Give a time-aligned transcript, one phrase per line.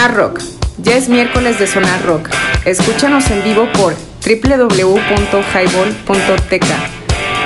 [0.00, 0.40] Sonar Rock.
[0.78, 2.30] Ya es miércoles de Sonar Rock.
[2.64, 3.94] Escúchanos en vivo por
[4.24, 6.76] www.highball.teca.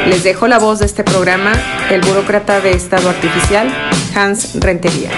[0.06, 1.50] Les dejo la voz de este programa,
[1.90, 3.66] el burócrata de Estado Artificial,
[4.14, 5.10] Hans Rentería.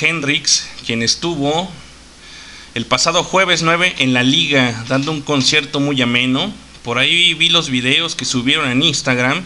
[0.00, 1.70] Hendrix, quien estuvo
[2.74, 6.52] el pasado jueves 9 en la liga dando un concierto muy ameno.
[6.82, 9.44] Por ahí vi los videos que subieron en Instagram.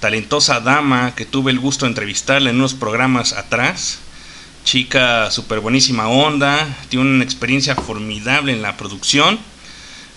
[0.00, 4.00] Talentosa dama que tuve el gusto de entrevistarla en unos programas atrás.
[4.64, 9.38] Chica súper buenísima onda, tiene una experiencia formidable en la producción.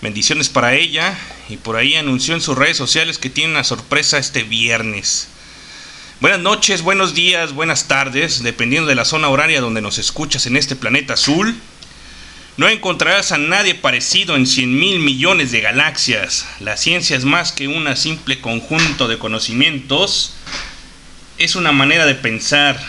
[0.02, 1.16] Bendiciones para ella
[1.48, 5.28] y por ahí anunció en sus redes sociales que tiene una sorpresa este viernes.
[6.22, 10.56] Buenas noches, buenos días, buenas tardes, dependiendo de la zona horaria donde nos escuchas en
[10.56, 11.56] este planeta azul.
[12.56, 16.46] No encontrarás a nadie parecido en 100 mil millones de galaxias.
[16.60, 20.34] La ciencia es más que un simple conjunto de conocimientos.
[21.38, 22.80] Es una manera de pensar.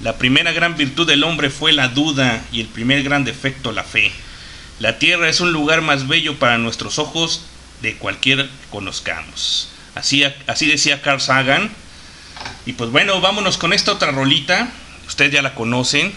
[0.00, 3.82] La primera gran virtud del hombre fue la duda y el primer gran defecto la
[3.82, 4.12] fe.
[4.78, 7.44] La tierra es un lugar más bello para nuestros ojos
[7.82, 9.68] de cualquier que conozcamos.
[9.96, 11.72] Así, así decía Carl Sagan.
[12.66, 14.68] Y pues bueno, vámonos con esta otra rolita.
[15.06, 16.12] Ustedes ya la conocen.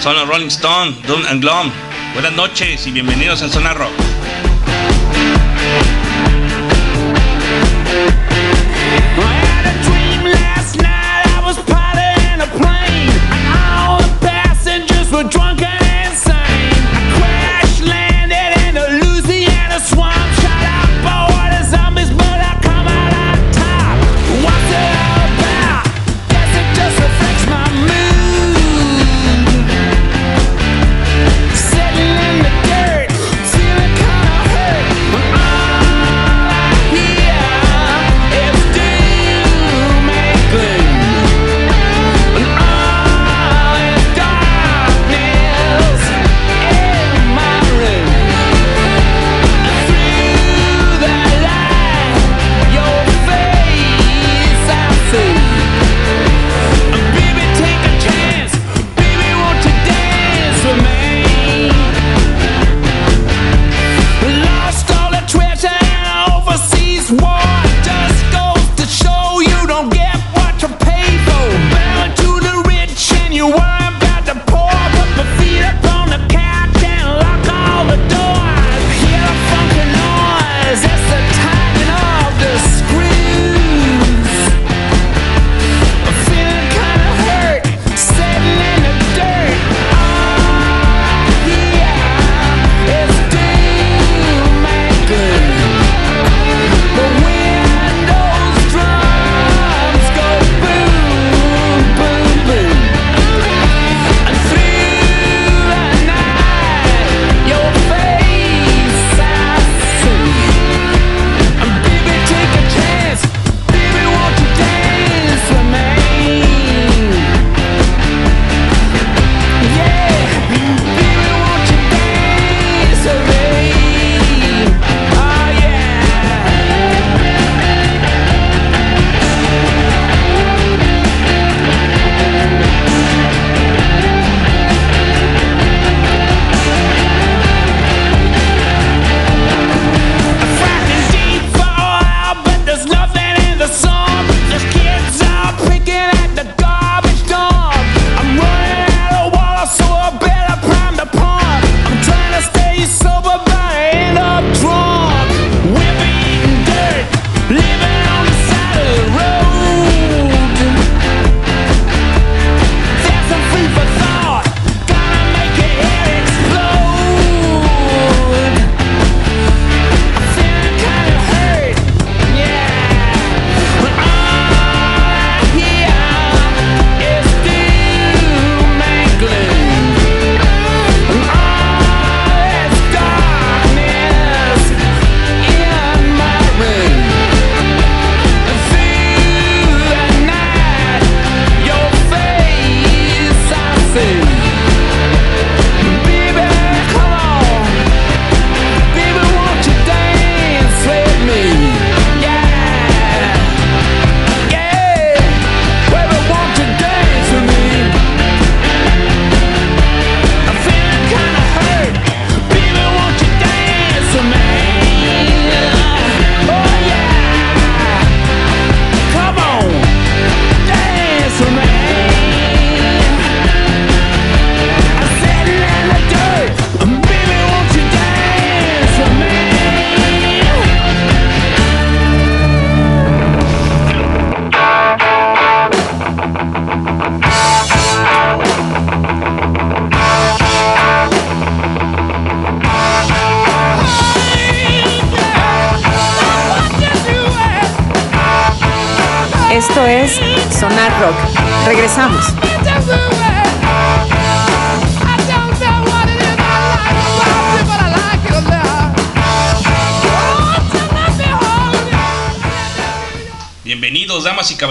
[0.00, 1.70] Son los Rolling Stone, Doom and Glom.
[2.14, 3.92] Buenas noches y bienvenidos a Zona Rock.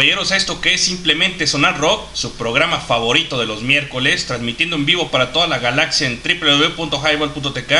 [0.06, 4.86] Caballeros, esto que es simplemente Sonar Rock, su programa favorito de los miércoles, transmitiendo en
[4.86, 7.74] vivo para toda la galaxia en www.highball.tk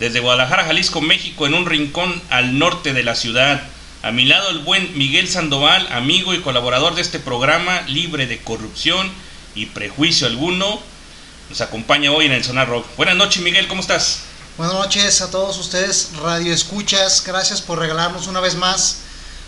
[0.00, 3.62] desde Guadalajara, Jalisco, México, en un rincón al norte de la ciudad.
[4.02, 8.42] A mi lado el buen Miguel Sandoval, amigo y colaborador de este programa, libre de
[8.42, 9.08] corrupción
[9.54, 10.80] y prejuicio alguno,
[11.48, 12.86] nos acompaña hoy en el Sonar Rock.
[12.96, 14.22] Buenas noches, Miguel, ¿cómo estás?
[14.58, 17.22] Buenas noches a todos ustedes, Radio Escuchas.
[17.24, 19.01] Gracias por regalarnos una vez más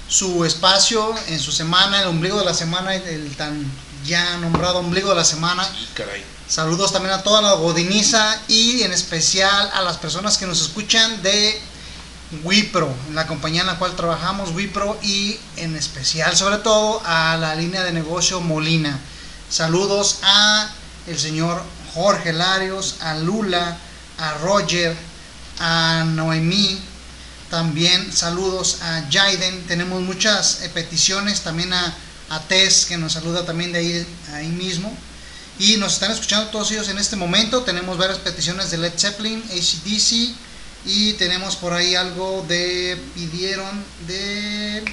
[0.09, 3.71] su espacio en su semana, el ombligo de la semana, el tan
[4.05, 5.67] ya nombrado ombligo de la semana.
[5.81, 6.25] Y caray.
[6.47, 11.23] Saludos también a toda la godiniza y en especial a las personas que nos escuchan
[11.23, 11.61] de
[12.43, 17.55] Wipro, la compañía en la cual trabajamos, Wipro, y en especial, sobre todo, a la
[17.55, 18.99] línea de negocio Molina.
[19.49, 20.69] Saludos a
[21.07, 21.63] el señor
[21.95, 23.79] Jorge Larios, a Lula,
[24.19, 24.97] a Roger,
[25.61, 26.79] a Noemí,
[27.51, 29.67] también saludos a Jaiden.
[29.67, 31.95] Tenemos muchas eh, peticiones, también a,
[32.31, 34.97] a Tess, que nos saluda también de ahí, ahí mismo.
[35.59, 37.63] Y nos están escuchando todos ellos en este momento.
[37.63, 40.35] Tenemos varias peticiones de Led Zeppelin, ACDC.
[40.87, 42.99] Y tenemos por ahí algo de.
[43.15, 44.85] Pidieron de.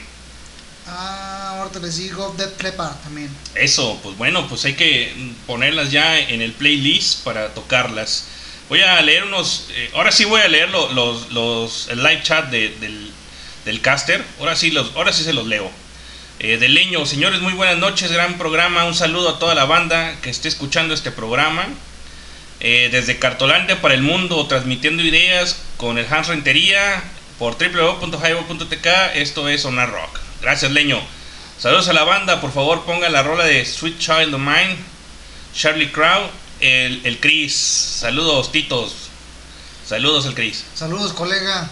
[0.87, 3.29] Ah, ahorita les digo, Dead Leppard también.
[3.55, 8.25] Eso, pues bueno, pues hay que ponerlas ya en el playlist para tocarlas.
[8.71, 9.65] Voy a leer unos.
[9.71, 13.11] eh, ahora sí voy a leer lo- los, los- el live chat de- del,
[13.65, 14.23] del caster.
[14.39, 15.69] Ahora sí, los, ahora sí se los leo.
[16.39, 18.85] Eh, de Leño, señores, muy buenas noches, gran programa.
[18.85, 21.67] Un saludo a toda la banda que esté escuchando este programa.
[22.61, 27.03] Eh, desde Cartolandia para el mundo, transmitiendo ideas con el Hans Rentería
[27.39, 28.87] por www.highball.tk.
[29.15, 30.17] Esto es Sonar Rock.
[30.41, 31.01] Gracias, Leño.
[31.59, 34.77] Saludos a la banda, por favor ponga la rola de Sweet Child of Mine,
[35.53, 36.29] Charlie Crow,
[36.61, 37.53] el, el Chris.
[37.53, 38.93] Saludos, Titos.
[39.85, 40.63] Saludos, el Chris.
[40.73, 41.69] Saludos, colega.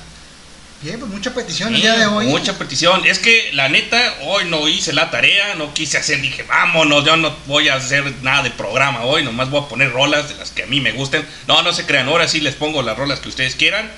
[0.81, 2.27] Bien, pues mucha petición el día de hoy.
[2.27, 3.05] Mucha petición.
[3.05, 7.17] Es que la neta, hoy no hice la tarea, no quise hacer, dije, vámonos, yo
[7.17, 10.51] no voy a hacer nada de programa hoy, nomás voy a poner rolas de las
[10.51, 11.27] que a mí me gusten.
[11.47, 13.91] No, no se crean, ahora sí les pongo las rolas que ustedes quieran.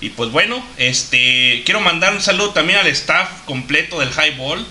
[0.00, 4.66] Y pues bueno, este quiero mandar un saludo también al staff completo del Highball,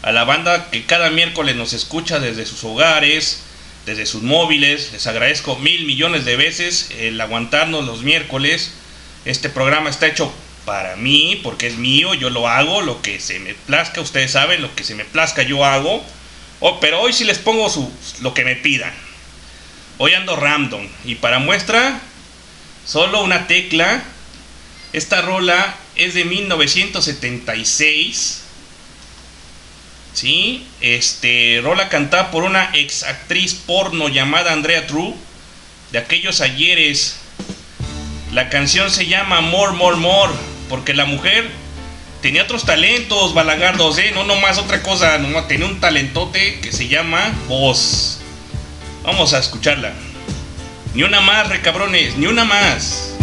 [0.00, 3.43] a la banda que cada miércoles nos escucha desde sus hogares,
[3.86, 4.90] desde sus móviles.
[4.92, 8.72] Les agradezco mil millones de veces el aguantarnos los miércoles.
[9.24, 10.32] Este programa está hecho
[10.64, 14.62] para mí, porque es mío, yo lo hago, lo que se me plazca, ustedes saben,
[14.62, 16.02] lo que se me plazca yo hago.
[16.60, 17.70] Oh, pero hoy sí les pongo
[18.22, 18.92] lo que me pidan.
[19.98, 20.88] Hoy ando random.
[21.04, 22.00] Y para muestra,
[22.86, 24.02] solo una tecla.
[24.92, 28.43] Esta rola es de 1976.
[30.14, 30.66] ¿Sí?
[30.80, 35.14] Este, rola cantada por una ex actriz porno llamada Andrea True.
[35.92, 37.18] De aquellos ayeres.
[38.32, 40.32] La canción se llama More, More, More.
[40.68, 41.50] Porque la mujer
[42.22, 44.12] tenía otros talentos, balagardos, ¿eh?
[44.14, 45.18] No nomás otra cosa.
[45.18, 48.20] Nomás tenía un talentote que se llama voz.
[49.02, 49.92] Vamos a escucharla.
[50.94, 53.13] Ni una más, recabrones, ni una más.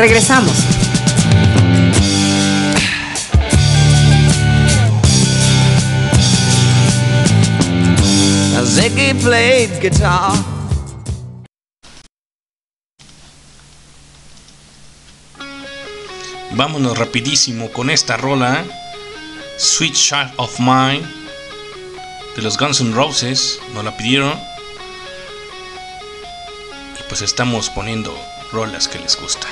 [0.00, 0.56] Regresamos.
[8.64, 10.32] Ziggy played guitar.
[16.52, 18.64] Vámonos rapidísimo con esta rola.
[19.58, 21.02] Sweet Child of Mine.
[22.36, 23.60] De los Guns N' Roses.
[23.74, 24.32] Nos la pidieron.
[26.98, 28.18] Y pues estamos poniendo
[28.50, 29.46] rolas que les gusta.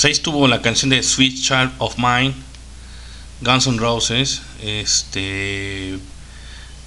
[0.03, 2.33] 2006 tuvo la canción de Sweet Child of Mine,
[3.39, 5.97] Guns N' Roses, este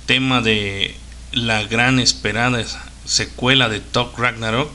[0.05, 0.94] tema de
[1.33, 2.62] la gran esperada
[3.07, 4.70] secuela de Top Ragnarok,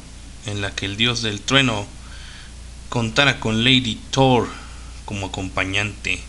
[0.47, 1.85] en la que el dios del trueno
[2.89, 4.47] contara con Lady Thor
[5.05, 6.19] como acompañante.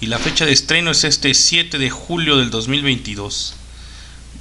[0.00, 3.54] Y la fecha de estreno es este 7 de julio del 2022.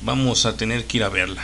[0.02, 1.44] Vamos a tener que ir a verla.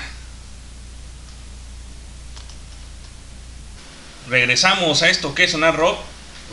[4.37, 5.97] Regresamos a esto que es Sonar Rock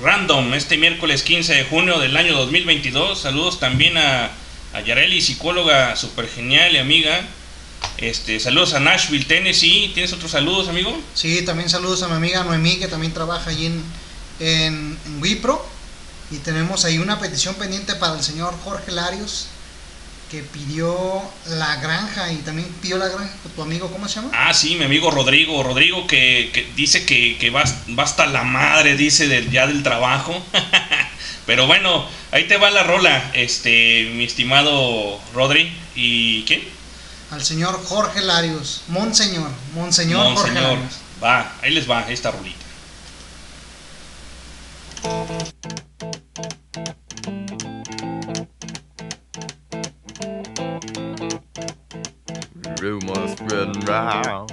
[0.03, 3.21] Random este miércoles 15 de junio del año 2022.
[3.21, 4.31] Saludos también a,
[4.87, 7.21] Yareli, psicóloga super genial y amiga.
[7.99, 9.91] Este, saludos a Nashville, Tennessee.
[9.93, 10.99] ¿Tienes otros saludos, amigo?
[11.13, 13.85] Sí, también saludos a mi amiga Noemí, que también trabaja allí en,
[14.41, 15.69] en, en Wipro.
[16.31, 19.49] Y tenemos ahí una petición pendiente para el señor Jorge Larios,
[20.31, 24.31] que pidió la granja y también pidió la granja con tu amigo, ¿cómo se llama?
[24.33, 25.63] Ah, sí, mi amigo Rodrigo.
[25.63, 27.65] Rodrigo que, que dice que, que va,
[27.99, 30.35] va hasta la madre, dice, del, ya del trabajo.
[31.47, 35.71] Pero bueno, ahí te va la rola, este, mi estimado Rodri.
[35.95, 36.63] ¿Y quién?
[37.31, 40.73] Al señor Jorge Larios, Monseñor, Monseñor, Jorge Monseñor.
[40.75, 40.95] Larios.
[41.23, 42.64] Va, ahí les va esta rolita.
[53.87, 54.51] Round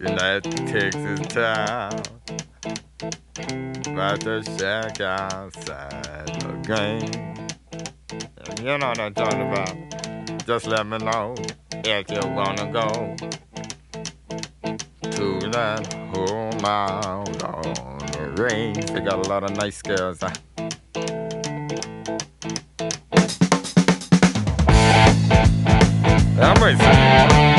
[0.00, 2.02] in that Texas town
[3.86, 7.34] about the shack outside the game.
[8.58, 10.46] You know what I'm talking about.
[10.46, 11.34] Just let me know
[11.84, 13.16] if you wanna go
[15.10, 18.86] to that home out on the range.
[18.86, 20.20] They got a lot of nice girls.
[20.20, 20.30] Huh?
[26.44, 27.51] I'm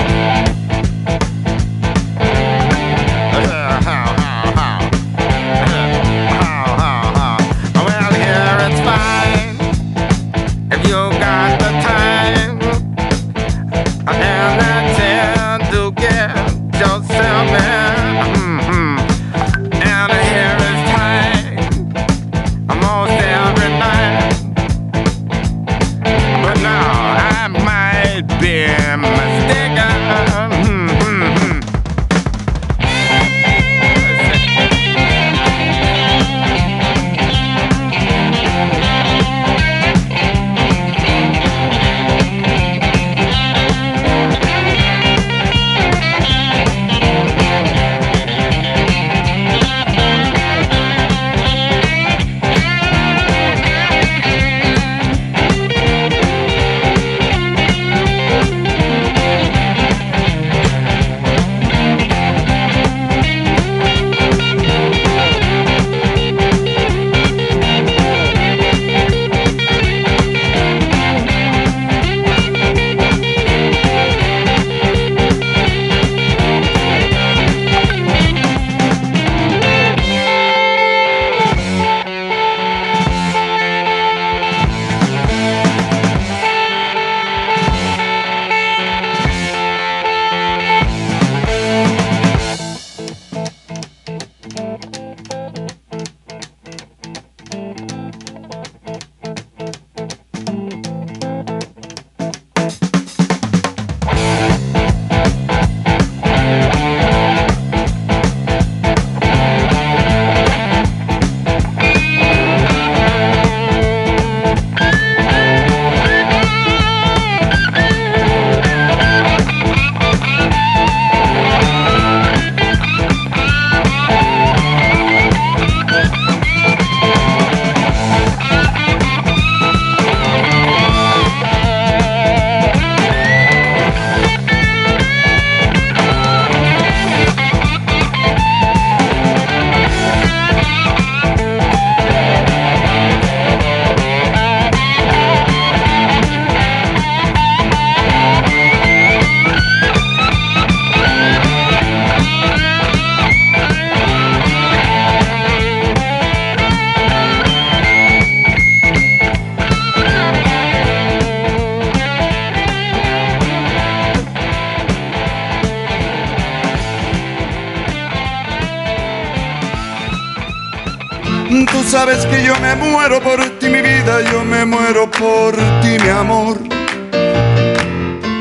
[171.94, 176.10] sabes que yo me muero por ti, mi vida, yo me muero por ti, mi
[176.10, 176.58] amor.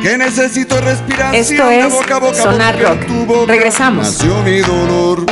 [0.02, 3.06] Que necesito respiración Esto es boca a boca Sonar Rock.
[3.06, 4.06] tu boca Regresamos.
[4.06, 5.26] Nació mi dolor.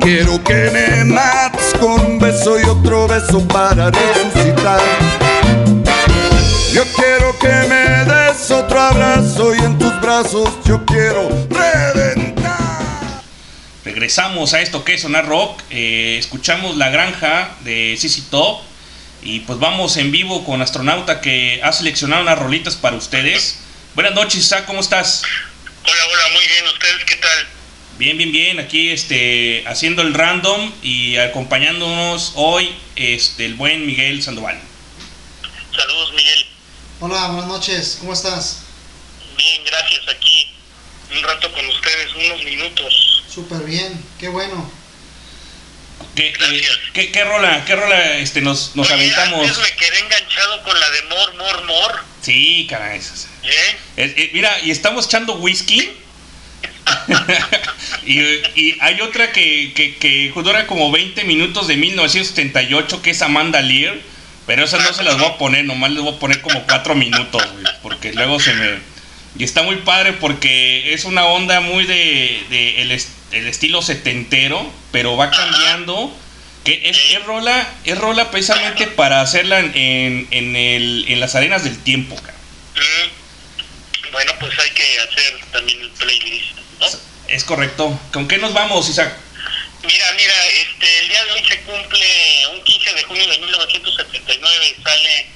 [0.00, 4.80] Quiero que me mates con un beso y otro beso para resucitar.
[6.72, 12.29] Yo quiero que me des otro abrazo y en tus brazos yo quiero reventar.
[13.84, 15.62] Regresamos a esto que es Sonar Rock.
[15.70, 18.60] eh, escuchamos La Granja de CC Top.
[19.22, 23.58] Y pues vamos en vivo con Astronauta que ha seleccionado unas rolitas para ustedes.
[23.94, 25.22] Buenas noches, Isaac, ¿cómo estás?
[25.84, 26.66] Hola, hola, muy bien.
[26.66, 27.46] ¿Ustedes qué tal?
[27.98, 28.60] Bien, bien, bien.
[28.60, 34.58] Aquí este, haciendo el random y acompañándonos hoy este, el buen Miguel Sandoval.
[35.76, 36.46] Saludos, Miguel.
[37.00, 38.62] Hola, buenas noches, ¿cómo estás?
[39.36, 40.00] Bien, gracias.
[40.08, 40.50] Aquí
[41.16, 43.22] un rato con ustedes, unos minutos.
[43.32, 44.70] Súper bien, qué bueno.
[46.14, 49.48] ¿Qué, eh, qué, qué rola, qué rola este, nos, nos Oye, aventamos?
[49.48, 52.00] Antes me quedé enganchado con la de Mor, Mor, Mor.
[52.22, 52.98] Sí, caray.
[52.98, 53.76] es- ¿Eh?
[53.96, 55.90] eh, mira, y estamos echando whisky.
[58.06, 63.22] y, y hay otra que, que, que dura como 20 minutos de 1978, que es
[63.22, 63.96] Amanda Lear.
[64.46, 66.94] Pero esas no se las voy a poner, nomás les voy a poner como 4
[66.96, 68.78] minutos, güey, porque luego se me...
[69.38, 73.80] Y está muy padre porque es una onda muy de, de el, est- el estilo
[73.82, 76.16] setentero, pero va cambiando.
[76.64, 81.34] Que es, es rola, es rola precisamente para hacerla en, en, en el, en las
[81.34, 82.36] arenas del tiempo, cara.
[82.76, 84.12] Mm.
[84.12, 86.86] Bueno, pues hay que hacer también el playlist, ¿no?
[87.28, 87.98] Es correcto.
[88.12, 89.16] ¿Con qué nos vamos, Isaac?
[89.84, 94.76] Mira, mira, este, el día de hoy se cumple un 15 de junio de 1979,
[94.84, 95.26] sale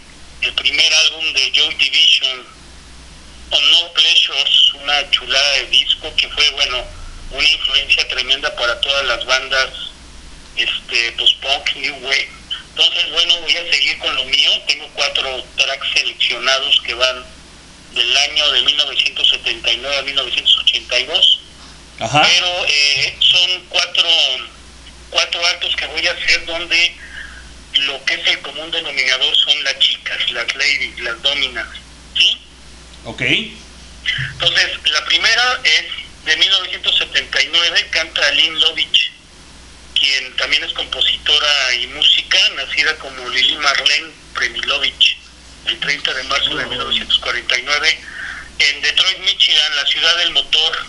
[0.42, 2.44] el primer álbum de Joy Division,
[3.50, 6.84] On No Pleasures, una chulada de disco que fue, bueno,
[7.30, 9.70] una influencia tremenda para todas las bandas,
[10.56, 12.30] este, pues punk, new wave.
[12.70, 17.24] Entonces, bueno, voy a seguir con lo mío, tengo cuatro tracks seleccionados que van
[17.94, 21.40] del año de 1979 a 1982
[22.00, 22.22] Ajá.
[22.22, 24.08] pero eh, son cuatro,
[25.10, 26.96] cuatro actos que voy a hacer donde
[27.74, 31.68] lo que es el común denominador son las chicas, las ladies, las dominas,
[32.16, 32.36] ¿sí?
[33.04, 33.20] Ok.
[33.20, 35.84] Entonces, la primera es
[36.24, 39.12] de 1979, canta Lynn Lovich,
[39.94, 45.18] quien también es compositora y música, nacida como Lili Marlene Premilovich,
[45.66, 48.00] el 30 de marzo de 1949,
[48.58, 50.86] en Detroit, Michigan, la ciudad del motor.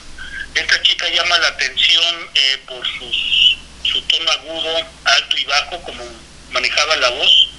[0.55, 6.03] Esta chica llama la atención eh, por sus, su tono agudo, alto y bajo, como
[6.51, 7.49] manejaba la voz,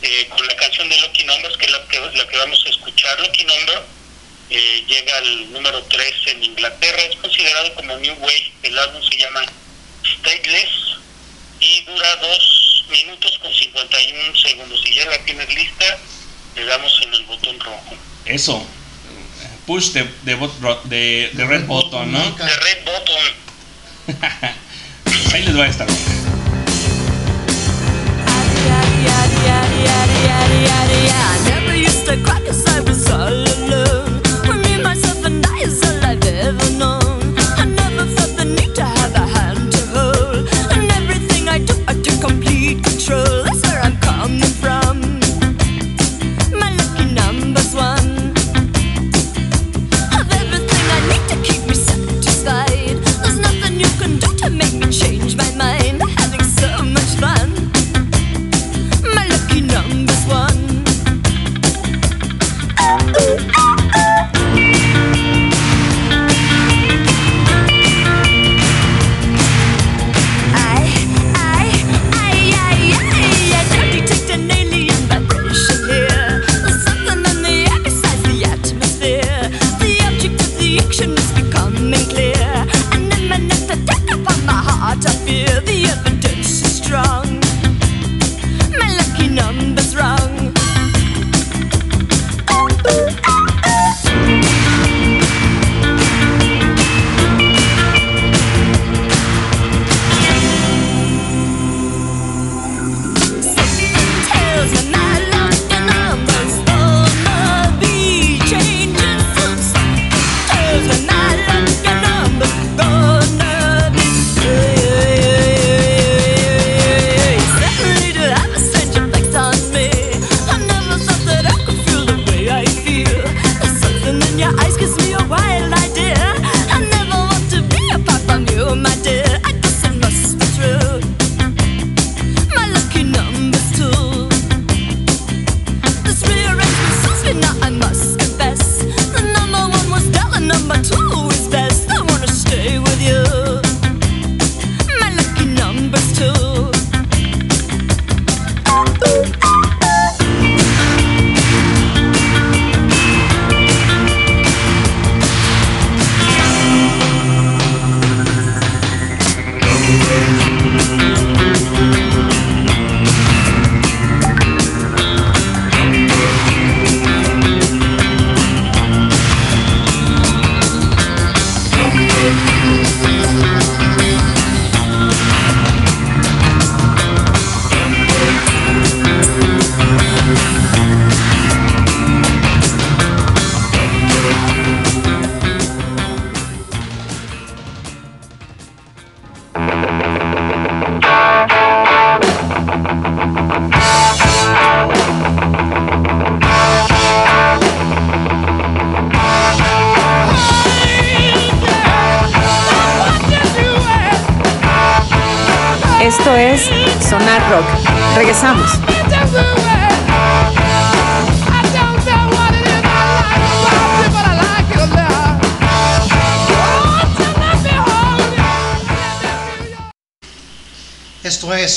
[0.00, 2.70] eh, con la canción de Lucky Numbers, que es la que, la que vamos a
[2.70, 3.20] escuchar.
[3.20, 3.97] Lucky Number
[4.50, 9.16] eh, llega al número 3 en Inglaterra, es considerado como New Wave, el álbum se
[9.18, 9.42] llama
[10.04, 10.70] Stateless
[11.60, 14.80] y dura 2 minutos con 51 segundos.
[14.82, 15.98] Si ya la tienes lista,
[16.56, 17.94] le damos en el botón rojo.
[18.24, 18.66] Eso.
[19.66, 22.18] Push de, de, bot- ro- de, de red button, ¿no?
[22.32, 23.34] De Red Button.
[25.34, 25.86] Ahí les va a estar.
[30.00, 32.80] I never used to cry 'cause I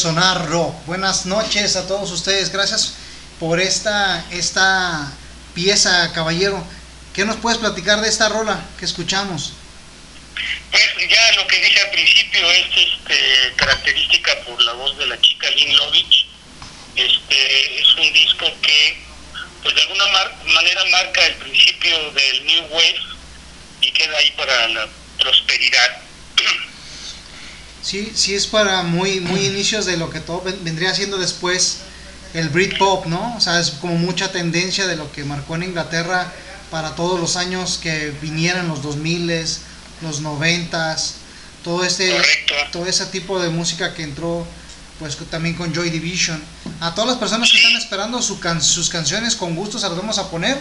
[0.05, 0.73] Sonar Rock.
[0.87, 2.51] Buenas noches a todos ustedes.
[2.51, 2.95] Gracias
[3.39, 5.11] por esta, esta
[5.53, 6.65] pieza, caballero.
[7.13, 9.53] ¿Qué nos puedes platicar de esta rola que escuchamos?
[10.71, 15.21] Pues ya lo que dije al principio es este, característica por la voz de la
[15.21, 16.25] chica Lynn Lovich.
[16.95, 19.03] Este, es un disco que
[19.61, 22.99] pues de alguna mar- manera marca el principio del New Wave
[23.81, 24.87] y queda ahí para la
[25.19, 26.01] prosperidad.
[28.31, 31.79] Sí, es para muy, muy inicios de lo que todo ven- vendría siendo después
[32.33, 33.35] el Britpop, ¿no?
[33.35, 36.31] O sea, es como mucha tendencia de lo que marcó en Inglaterra
[36.69, 39.29] para todos los años que vinieran los 2000
[40.01, 40.95] los 90
[41.61, 42.15] todo este
[42.71, 44.47] todo ese tipo de música que entró
[44.97, 46.41] pues también con Joy Division.
[46.79, 49.97] A todas las personas que están esperando su can- sus canciones con gusto se las
[49.97, 50.57] vamos a poner.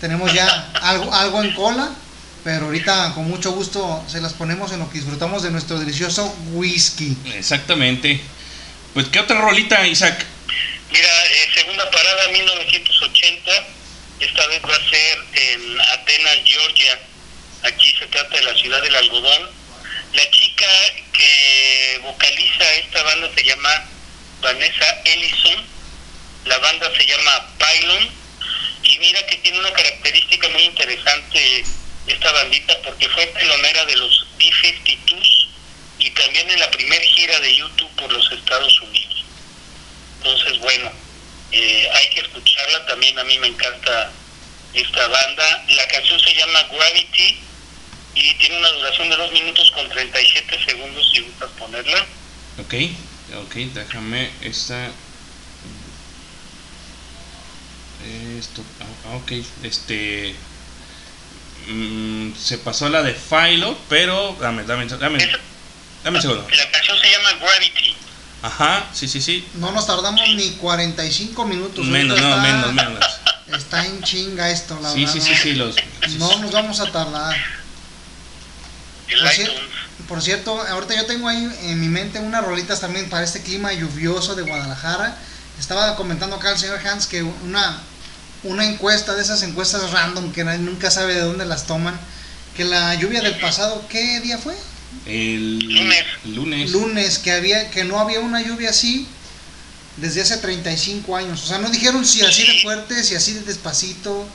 [0.00, 1.90] Tenemos ya algo algo en cola,
[2.44, 6.26] pero ahorita con mucho gusto se las ponemos en lo que disfrutamos de nuestro delicioso
[6.52, 7.16] whisky.
[7.34, 8.20] Exactamente.
[8.92, 10.26] Pues, ¿qué otra rolita, Isaac?
[10.92, 13.50] Mira, eh, segunda parada 1980,
[14.20, 17.00] esta vez va a ser en Atenas, Georgia.
[17.62, 19.50] Aquí se trata de la ciudad del algodón.
[20.12, 20.66] La chica
[21.14, 23.84] que vocaliza esta banda se llama
[24.42, 25.64] Vanessa Ellison.
[26.44, 28.10] La banda se llama Pylon.
[28.82, 31.64] Y mira que tiene una característica muy interesante
[32.24, 35.46] esta bandita porque fue telonera de los B-52s
[35.98, 39.24] y también en la primera gira de YouTube por los Estados Unidos.
[40.18, 40.90] Entonces, bueno,
[41.52, 42.86] eh, hay que escucharla.
[42.86, 44.10] También a mí me encanta
[44.72, 45.64] esta banda.
[45.68, 47.38] La canción se llama Gravity
[48.14, 52.06] y tiene una duración de 2 minutos con 37 segundos si gustas ponerla.
[52.58, 52.74] Ok,
[53.36, 54.90] ok, déjame esta.
[58.38, 60.34] Esto, ah, ok, este.
[61.66, 64.36] mm, se pasó la de Philo, pero.
[64.40, 65.18] Dame, dame, dame.
[66.02, 66.46] Dame un segundo.
[66.50, 67.96] La canción se llama Gravity.
[68.42, 69.46] Ajá, sí, sí, sí.
[69.54, 71.86] No nos tardamos ni 45 minutos.
[71.86, 73.04] Menos, no, está, menos, menos.
[73.56, 75.12] Está en chinga esto, la Sí, verdad.
[75.14, 75.76] sí, sí, sí, los.
[76.18, 77.34] No nos vamos a tardar.
[79.06, 79.52] Por, cier-
[80.08, 83.72] por cierto, ahorita yo tengo ahí en mi mente unas rolitas también para este clima
[83.72, 85.16] lluvioso de Guadalajara.
[85.58, 87.78] Estaba comentando acá el señor Hans que una,
[88.42, 91.98] una encuesta de esas encuestas random que nadie nunca sabe de dónde las toman,
[92.56, 94.54] que la lluvia del pasado, ¿qué día fue?
[95.06, 96.04] El lunes.
[96.24, 96.70] Lunes.
[96.70, 99.06] Lunes, que había que no había una lluvia así
[99.96, 101.42] desde hace 35 años.
[101.42, 104.26] O sea, no dijeron si así de fuerte, si así de despacito.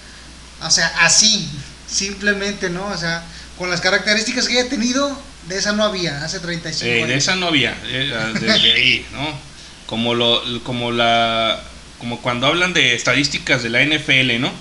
[0.62, 1.48] O sea, así,
[1.88, 2.86] simplemente, ¿no?
[2.88, 3.24] O sea,
[3.58, 5.18] con las características que haya tenido,
[5.48, 7.08] de esa no había, hace 35 Eh, años.
[7.08, 9.40] de esa no había, eh, ah, de, de ahí, ¿no?
[9.86, 11.62] Como lo, como la,
[11.98, 14.52] como cuando hablan de estadísticas de la NFL, ¿no?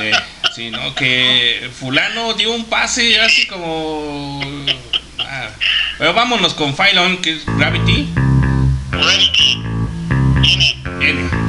[0.00, 0.12] Eh,
[0.54, 0.94] sí, ¿no?
[0.94, 4.40] Que fulano dio un pase así como,
[5.18, 5.48] ah,
[5.98, 8.08] pero vámonos con Phylon, que es Gravity.
[11.00, 11.28] N.
[11.28, 11.43] It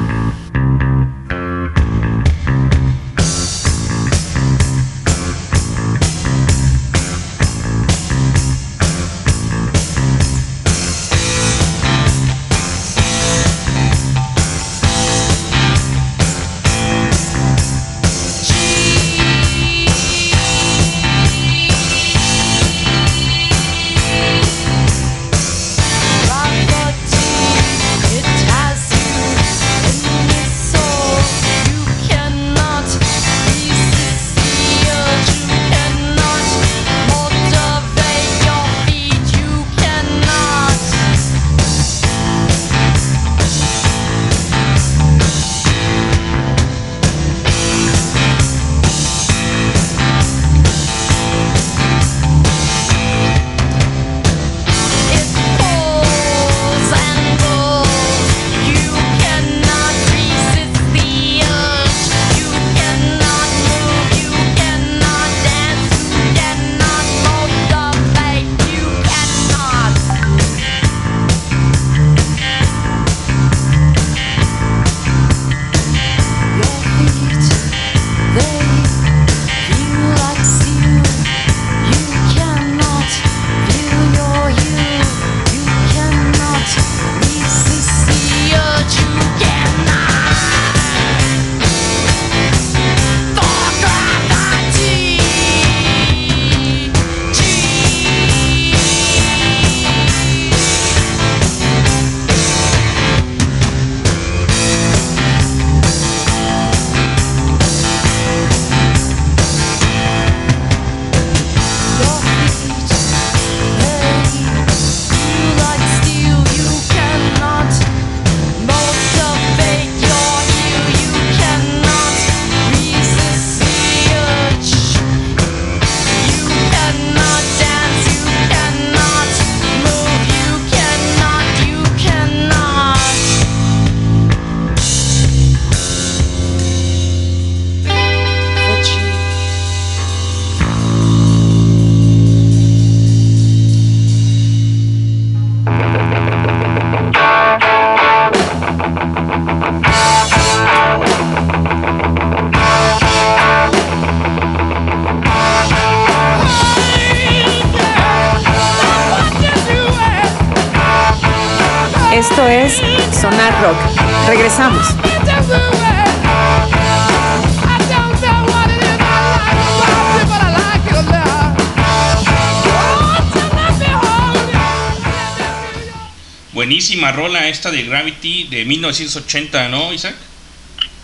[176.70, 180.16] Buenísima rola esta de Gravity de 1980, ¿no, Isaac?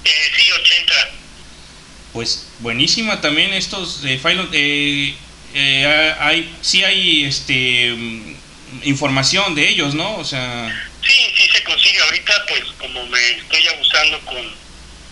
[0.04, 0.92] Eh, sí, 80.
[2.12, 5.14] Pues buenísima también estos de Philo- eh,
[5.54, 8.34] eh, hay sí hay este mm,
[8.82, 10.16] información de ellos, ¿no?
[10.16, 10.68] O sea,
[11.00, 12.00] Sí, sí se consigue.
[12.00, 14.44] Ahorita, pues, como me estoy abusando con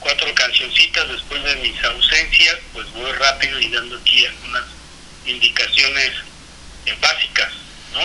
[0.00, 4.64] cuatro cancioncitas después de mis ausencias, pues voy rápido y dando aquí algunas
[5.26, 6.10] indicaciones
[6.86, 7.52] eh, básicas,
[7.92, 8.00] ¿no?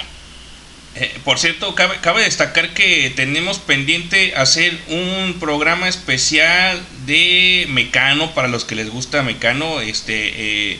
[0.96, 8.48] Eh, por cierto, cabe, destacar que tenemos pendiente hacer un programa especial de Mecano para
[8.48, 10.80] los que les gusta Mecano, este eh,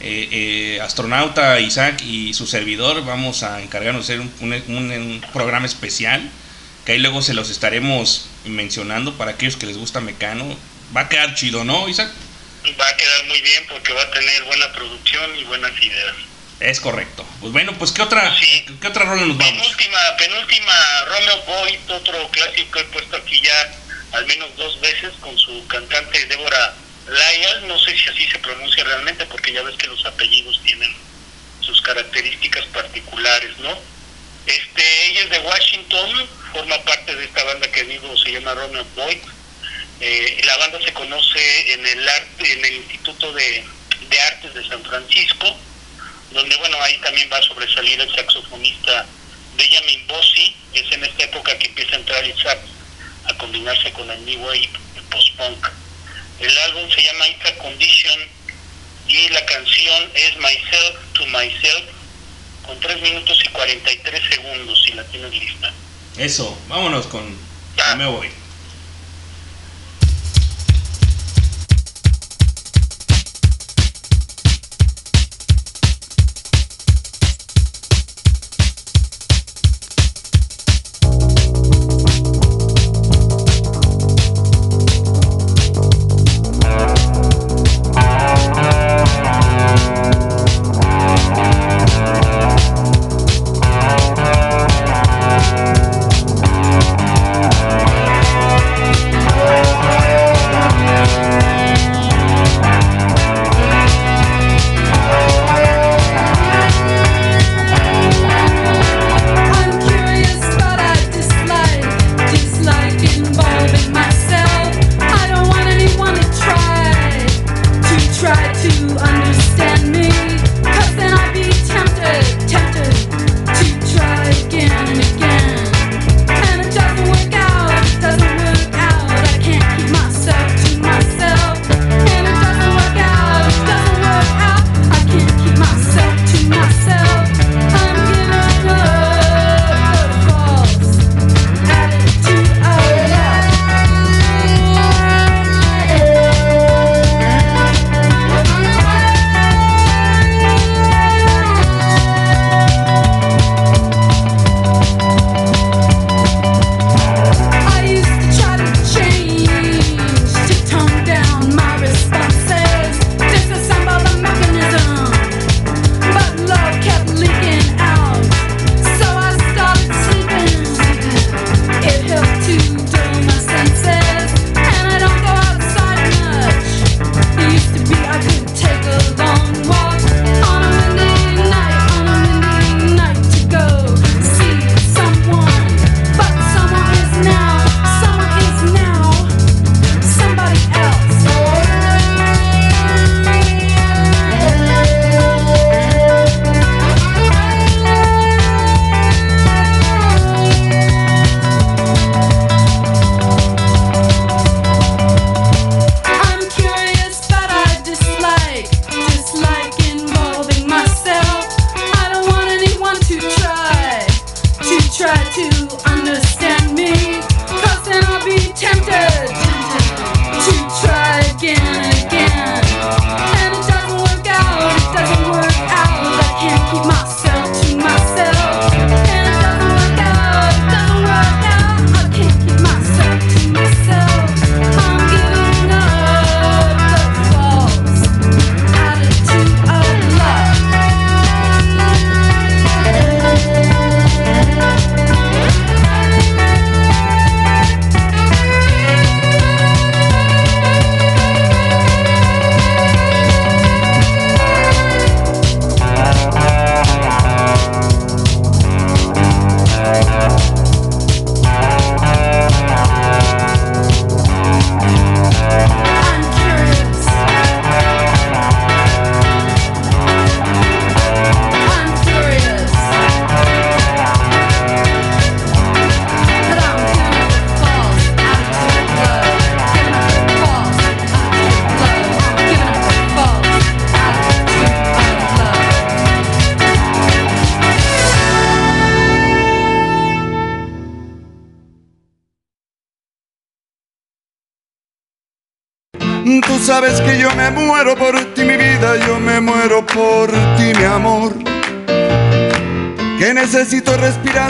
[0.00, 4.26] eh, eh, astronauta Isaac y su servidor vamos a encargarnos de hacer
[4.68, 6.30] un programa especial
[6.86, 10.56] que ahí luego se los estaremos mencionando para aquellos que les gusta Mecano.
[10.96, 12.08] Va a quedar chido, ¿no, Isaac?
[12.80, 16.14] Va a quedar muy bien porque va a tener buena producción y buenas ideas.
[16.60, 17.26] Es correcto.
[17.40, 18.34] Pues bueno, pues ¿qué otra,
[18.80, 19.52] ¿qué otra rola nos vamos?
[19.52, 23.74] Penúltima, penúltima, Romeo Boyd, otro clásico que he puesto aquí ya
[24.12, 26.74] al menos dos veces con su cantante Débora
[27.06, 30.92] Lyall, no sé si así se pronuncia realmente porque ya ves que los apellidos tienen
[31.60, 33.78] sus características particulares, ¿no?
[34.46, 38.84] Este, ella es de Washington, forma parte de esta banda que digo se llama Romeo
[38.94, 39.18] Boyd.
[40.00, 43.64] Eh, la banda se conoce en el arte, en el Instituto de,
[44.08, 45.58] de Artes de San Francisco,
[46.32, 49.06] donde bueno ahí también va a sobresalir el saxofonista
[49.56, 52.60] Benjamin Bossi, es en esta época que empieza a entrar el sax
[53.24, 55.68] a combinarse con el new wave, el post-punk.
[56.38, 58.20] El álbum se llama Intra Condition
[59.08, 61.84] y la canción es Myself to Myself
[62.66, 65.72] con 3 minutos y 43 segundos si la tienes lista.
[66.18, 67.36] Eso, vámonos con
[67.96, 68.30] Me voy.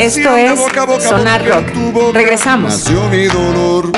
[0.07, 1.75] Esto es boca, boca, Sonar Rock.
[1.91, 2.89] Boca, Regresamos.
[3.11, 3.91] Mi dolor.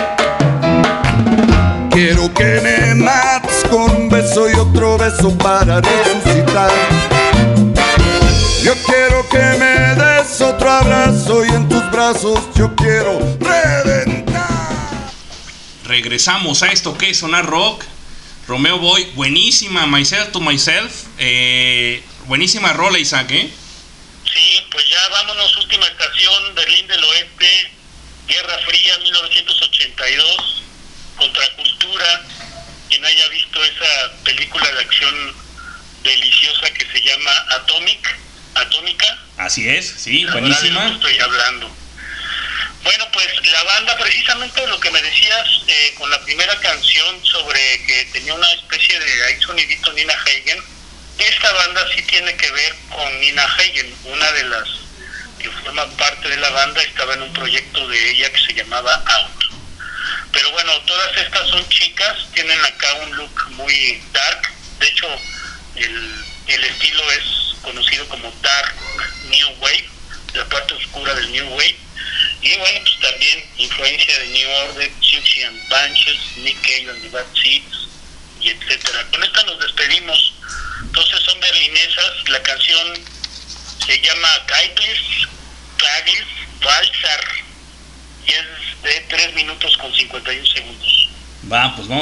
[1.90, 6.70] Quiero que me mates con un beso y otro beso para resucitar.
[8.62, 14.48] Yo quiero que me des otro abrazo y en tus brazos yo quiero reventar.
[15.84, 17.84] Regresamos a esto que es Sonar Rock.
[18.46, 21.04] Romeo Boy, buenísima, Myself to Myself.
[21.18, 23.52] Eh, buenísima rola, Isaac, ¿eh?
[40.08, 40.98] Sí, buenísima.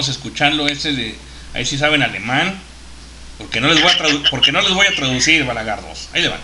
[0.09, 1.15] escuchando ese de,
[1.55, 2.59] ahí sí saben alemán,
[3.39, 6.09] porque no les voy a, porque no les voy a traducir, balagardos.
[6.13, 6.41] Ahí le van.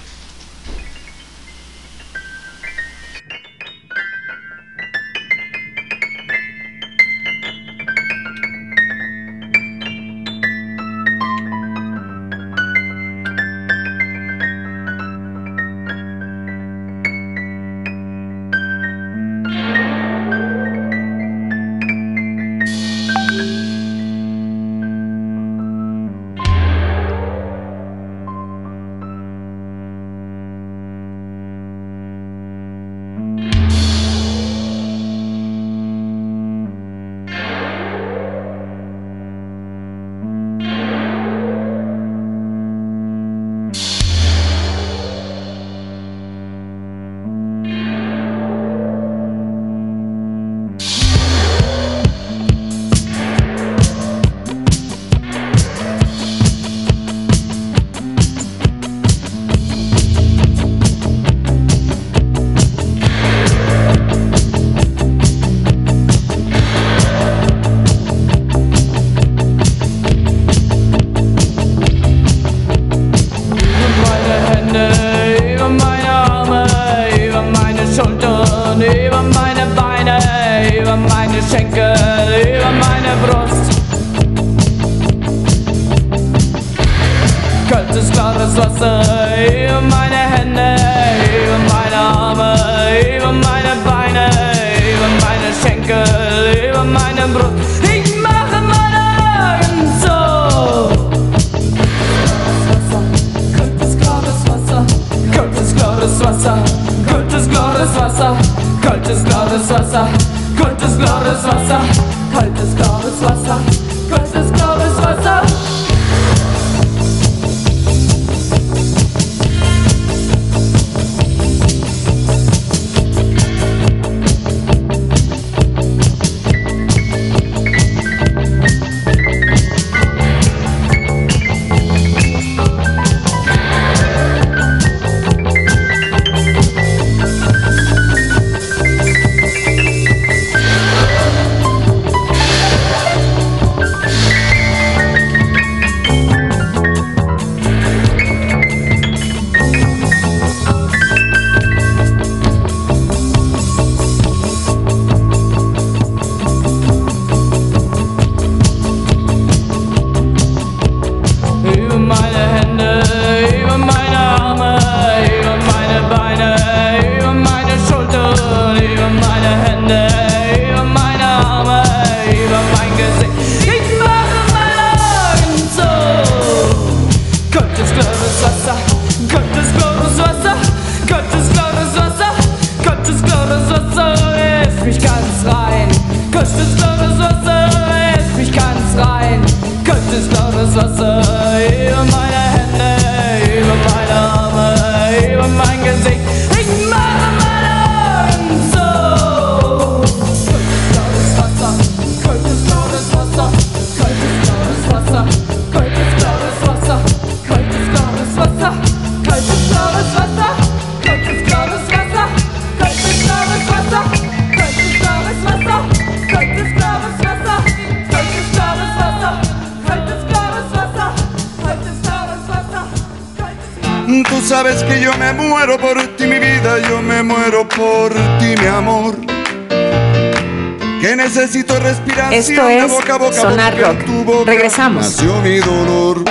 [233.42, 234.46] Sonar Rock.
[234.46, 235.04] Regresamos.
[235.04, 236.22] Nació mi dolor.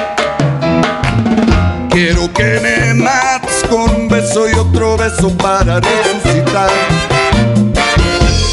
[1.89, 6.69] Quiero que me mates con un beso y otro beso para resucitar.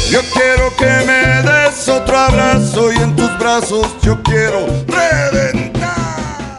[0.09, 6.57] Yo quiero que me des otro abrazo y en tus brazos yo quiero reventar.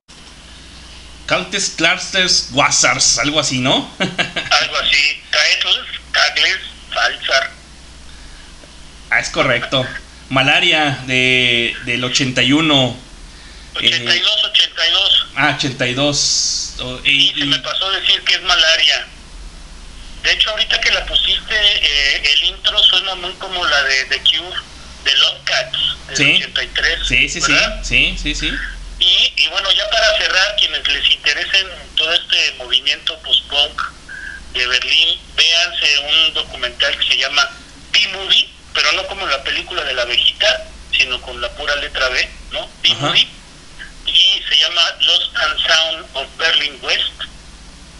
[1.26, 3.90] Countess Clusters Wassars, algo así, ¿no?
[3.98, 5.22] Algo así.
[5.30, 6.58] Caetles, Cagles,
[6.94, 7.50] Falsar.
[9.10, 9.84] ah, es correcto.
[10.30, 12.96] Malaria de, del 81.
[13.74, 15.26] 82, 82.
[15.36, 16.76] Ah, 82.
[16.80, 19.06] oh, y- Y se me pasó decir que es malaria.
[20.22, 24.18] De hecho, ahorita que la pusiste, eh, el intro suena muy como la de The
[24.20, 24.56] Cure,
[25.04, 25.78] de Love Cats,
[26.08, 26.44] del Sí.
[26.44, 26.98] 83.
[27.08, 27.82] sí, sí, sí, ¿verdad?
[27.84, 28.52] sí, sí, sí.
[28.98, 31.66] Y, y bueno, ya para cerrar, quienes les interesen
[31.96, 33.82] todo este movimiento post-punk
[34.52, 37.48] de Berlín, véanse un documental que se llama
[37.92, 42.28] B-Movie, pero no como la película de la abejita, sino con la pura letra B,
[42.52, 42.68] ¿no?
[42.82, 43.28] B-Movie.
[44.06, 47.22] Y se llama Lost and Sound of Berlin West.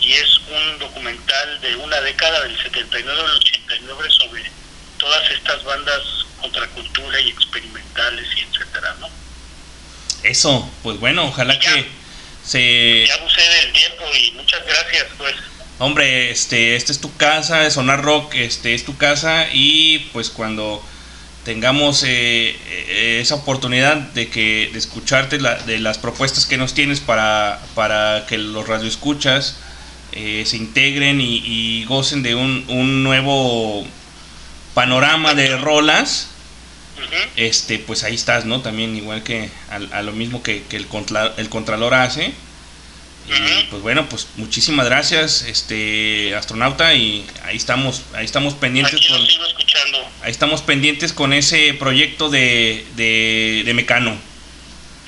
[0.00, 4.50] Y es un documental de una década, del 79 al 89, sobre
[4.98, 6.00] todas estas bandas
[6.40, 9.08] contracultura y experimentales y etcétera, ¿no?
[10.22, 11.86] Eso, pues bueno, ojalá que
[12.44, 13.06] se...
[13.06, 15.34] Ya abusé del tiempo y muchas gracias, pues.
[15.80, 20.82] Hombre, este, esta es tu casa, Sonar Rock, este es tu casa y pues cuando
[21.44, 26.74] tengamos eh, eh, esa oportunidad de que de escucharte la- de las propuestas que nos
[26.74, 29.56] tienes para, para que los radioescuchas
[30.12, 33.86] eh, se integren y, y gocen de un, un nuevo
[34.74, 36.28] panorama de rolas
[37.36, 40.86] este pues ahí estás no también igual que al- a, lo mismo que, que el,
[40.88, 42.34] contra- el contralor hace
[43.70, 49.20] pues bueno pues muchísimas gracias este astronauta y ahí estamos ahí estamos pendientes Aquí con
[49.20, 49.98] lo sigo escuchando.
[50.22, 54.10] ahí estamos pendientes con ese proyecto de, de, de Mecano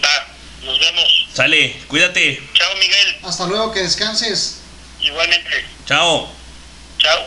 [0.04, 0.26] Va,
[0.64, 1.26] nos vemos.
[1.34, 3.16] sale cuídate Chao, Miguel.
[3.24, 4.58] Hasta luego, que descanses.
[5.00, 5.50] Igualmente.
[5.86, 6.30] chao
[6.98, 7.22] Chao.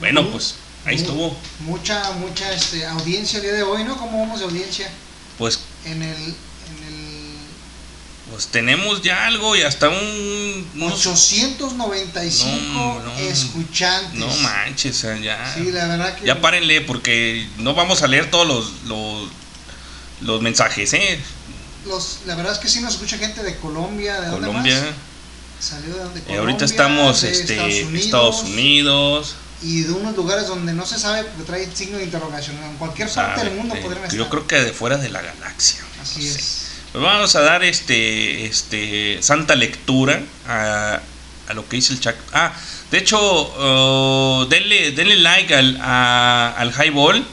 [0.00, 3.96] bueno pues ahí estuvo Mucha, mucha este, audiencia el día de hoy, ¿no?
[3.96, 4.90] ¿Cómo vamos de audiencia?
[5.38, 6.34] pues en el
[8.36, 13.18] pues tenemos ya algo y hasta un unos- 895 No, no.
[13.18, 14.18] escuchantes.
[14.18, 16.26] no manches sea, ya Sí, la verdad que.
[16.26, 19.28] Ya párenle porque no vamos a leer todos los, los,
[20.20, 21.18] los mensajes, ¿eh?
[21.86, 24.74] Los, la verdad es que sí nos escucha gente de Colombia, ¿de dónde Colombia.
[24.80, 25.64] más?
[25.64, 29.34] Salió de, de Eh, Colombia, ahorita estamos de este, Estados Unidos, Estados Unidos.
[29.62, 32.56] y de unos lugares donde no se sabe porque trae signo de interrogación.
[32.62, 34.18] En cualquier parte sabe, del mundo eh, podrían estar.
[34.18, 35.80] yo creo que de fuera de la galaxia.
[36.02, 36.65] Así es.
[36.92, 41.00] Pues vamos a dar este, este santa lectura a,
[41.48, 42.16] a lo que dice el chat.
[42.32, 42.54] Ah,
[42.90, 47.24] de hecho, uh, denle, denle like al, a- al Highball.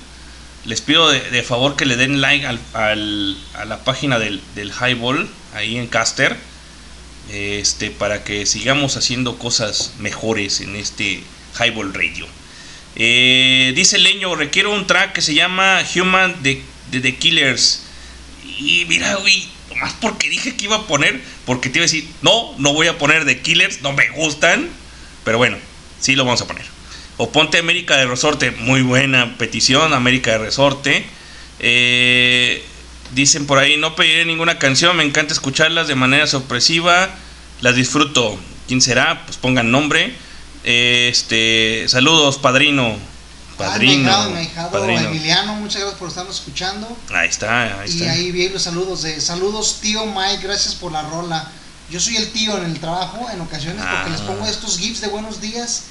[0.65, 4.41] Les pido de, de favor que le den like al, al- a la página del,
[4.55, 6.35] del Highball ahí en Caster.
[7.31, 11.23] Este, para que sigamos haciendo cosas mejores en este
[11.57, 12.27] Highball Radio.
[12.97, 17.83] Eh, dice Leño, requiero un track que se llama Human de The Killers.
[18.57, 22.07] Y mira, güey, nomás porque dije que iba a poner, porque te iba a decir,
[22.21, 24.69] no, no voy a poner The Killers, no me gustan.
[25.23, 25.57] Pero bueno,
[25.99, 26.65] sí lo vamos a poner.
[27.17, 31.05] O ponte América de Resorte, muy buena petición, América de Resorte.
[31.59, 32.63] Eh,
[33.13, 37.09] dicen por ahí, no pediré ninguna canción, me encanta escucharlas de manera sorpresiva,
[37.61, 38.37] las disfruto.
[38.67, 39.25] ¿Quién será?
[39.25, 40.13] Pues pongan nombre.
[40.63, 42.97] Este, saludos, padrino.
[43.57, 44.11] Padrino.
[44.13, 44.99] Ah, mi ahijado, padrino.
[45.01, 46.97] Emiliano, muchas gracias por estarnos escuchando.
[47.13, 48.11] Ahí está, ahí Y está.
[48.11, 51.47] ahí vi los saludos de saludos tío Mike, gracias por la rola.
[51.89, 54.09] Yo soy el tío en el trabajo en ocasiones porque Ah.
[54.09, 55.83] les pongo estos gifs de buenos días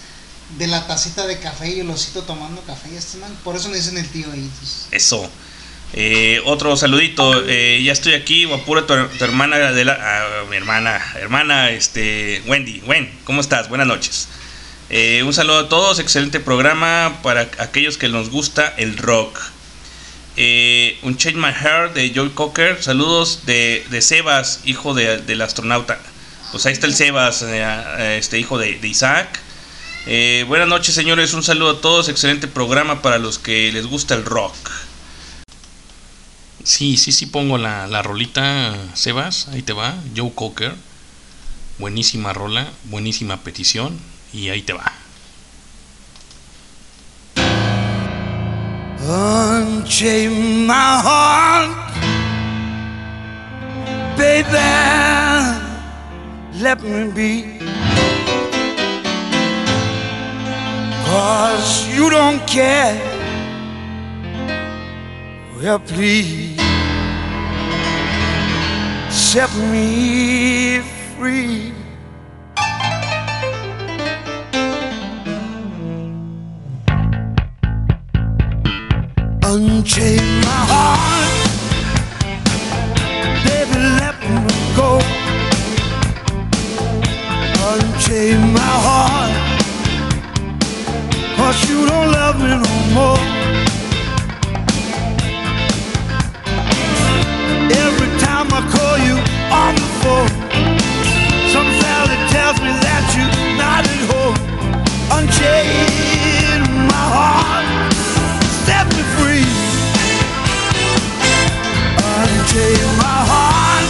[0.59, 2.89] de la tacita de café y el osito tomando café.
[2.91, 2.99] y
[3.45, 4.51] por eso me dicen el tío ahí.
[4.91, 5.31] Eso.
[5.95, 7.43] Eh, otro saludito.
[7.47, 8.47] eh, ya estoy aquí.
[8.47, 9.99] Guapura, tu, tu hermana de la.
[10.01, 11.01] ah, mi hermana.
[11.17, 12.43] Hermana, este.
[12.47, 12.81] Wendy.
[12.87, 13.69] Wen, ¿cómo estás?
[13.69, 14.29] Buenas noches.
[14.93, 15.99] Eh, un saludo a todos.
[15.99, 19.39] Excelente programa para aquellos que nos gusta el rock.
[20.37, 22.83] Eh, un Change My Heart de Joy Cocker.
[22.83, 25.99] Saludos de, de Sebas, hijo de- del astronauta.
[26.51, 29.41] Pues ahí está el Sebas, eh, este hijo de, Isaac.
[30.47, 31.33] Buenas noches, señores.
[31.33, 32.09] Un saludo a todos.
[32.11, 34.55] Excelente programa para los que les gusta el rock.
[36.65, 39.49] Sí, sí, sí pongo la, la rolita, Sebas.
[39.49, 39.95] Ahí te va.
[40.15, 40.75] Joe Cocker.
[41.79, 43.99] Buenísima rola, buenísima petición.
[44.33, 44.91] Y ahí te va.
[49.05, 51.71] Unchain my heart,
[54.17, 54.49] baby,
[56.63, 57.59] let me be.
[61.05, 62.99] Cause you don't care.
[65.61, 66.57] Well, please
[69.11, 70.81] set me
[71.19, 71.82] free.
[79.55, 81.61] Unchain my heart,
[83.45, 84.91] baby, let me go.
[87.71, 89.33] Unchain my heart,
[91.37, 93.23] cause you don't love me no more.
[97.85, 99.17] Every time I call you
[99.53, 100.33] on the phone,
[101.53, 104.39] some fella tells me that you're not at home.
[105.13, 105.92] Unchain
[112.53, 113.89] Unchain my heart,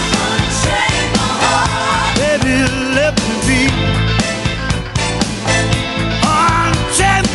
[2.16, 2.54] baby,
[2.94, 3.62] let me be.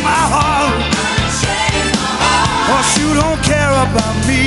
[0.02, 0.72] My heart,
[2.68, 4.42] cause you don't care about me.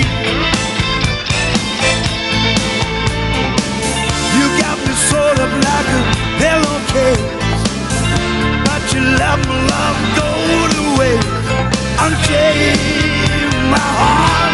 [4.38, 6.02] You got me sort like a
[8.66, 10.30] but you let my love go
[10.74, 11.30] to waste.
[12.06, 12.78] Unchain
[13.70, 14.54] my heart,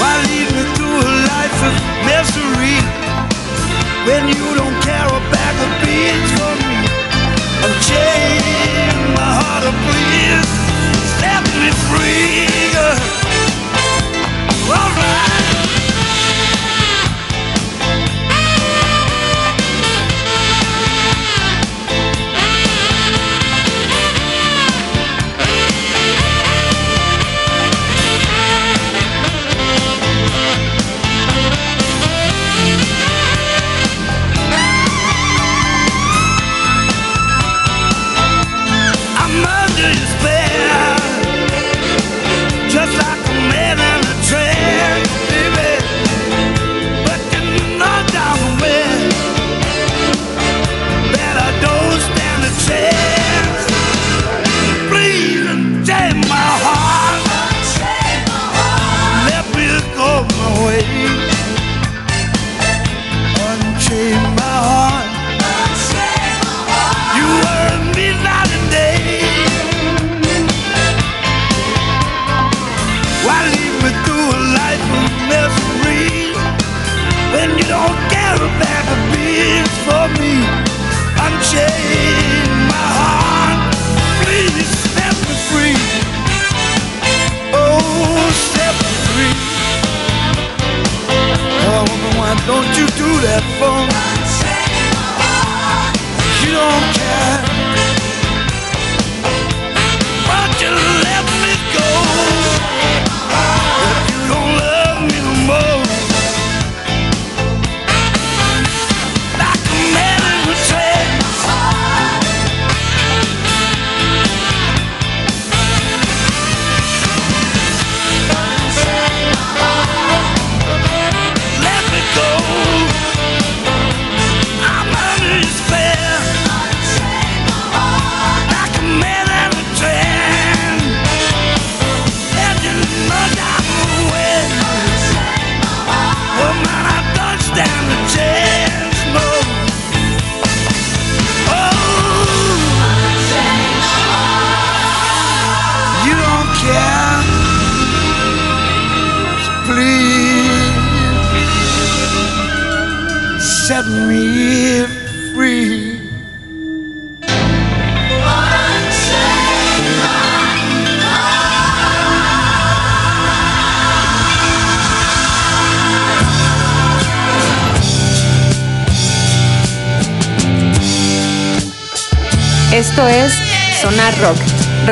[0.00, 1.74] Why lead me through a life of
[2.04, 2.76] misery
[4.04, 5.08] when you don't care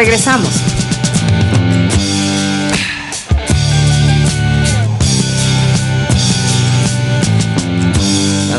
[0.08, 0.54] Regresamos.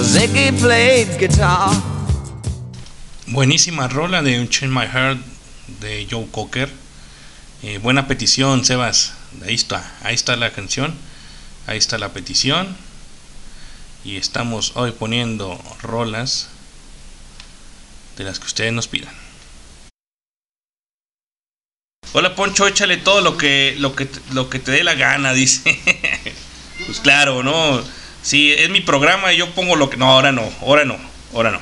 [0.04, 1.72] Ziggy played guitar.
[3.26, 5.18] Buenísima rola de Unchain My Heart
[5.82, 6.70] de Joe Cocker.
[7.64, 9.14] Eh, buena petición, Sebas.
[9.44, 10.94] Ahí está, ahí está la canción.
[11.66, 12.78] Ahí está la petición.
[14.06, 16.50] Y estamos hoy poniendo rolas
[18.18, 19.19] de las que ustedes nos pidan.
[22.14, 25.80] Hola Poncho, échale todo lo que lo que lo que te dé la gana, dice.
[26.86, 27.82] pues claro, no.
[28.22, 30.98] Sí, es mi programa y yo pongo lo que no, ahora no, ahora no,
[31.34, 31.62] ahora no.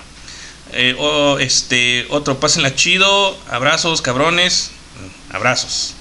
[0.74, 0.96] Eh,
[1.40, 3.38] este, otro, pásenla chido.
[3.50, 4.72] Abrazos, cabrones.
[5.32, 5.94] Abrazos.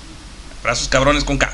[0.61, 1.53] Abrazos, cabrones con K.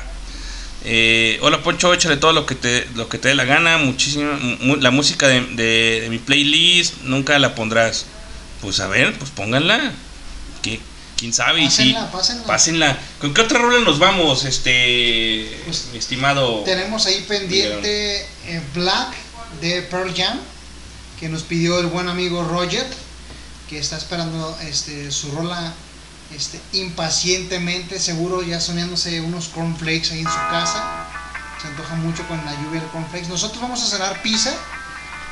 [0.85, 3.77] Eh, hola Poncho, échale todo lo que te, lo que te dé la gana.
[3.77, 8.05] Muchísima, mu- la música de- de mi playlist nunca la pondrás.
[8.61, 9.91] Pues a ver, pues pónganla.
[11.23, 11.61] ¿Quién sabe?
[11.61, 12.43] Y sí, Pásenla, pásenla.
[12.43, 12.97] pásenla.
[13.21, 16.63] ¿Con qué otra rola nos vamos, este, Pues, mi estimado?
[16.65, 19.13] Tenemos ahí pendiente eh, Black
[19.61, 20.37] de Pearl Jam,
[21.17, 22.85] que nos pidió el buen amigo Roger,
[23.69, 25.73] que está esperando este, su rola
[26.35, 31.07] este, impacientemente, seguro ya soñándose unos cornflakes ahí en su casa.
[31.61, 33.29] Se antoja mucho con la lluvia del cornflakes.
[33.29, 34.53] Nosotros vamos a cenar pizza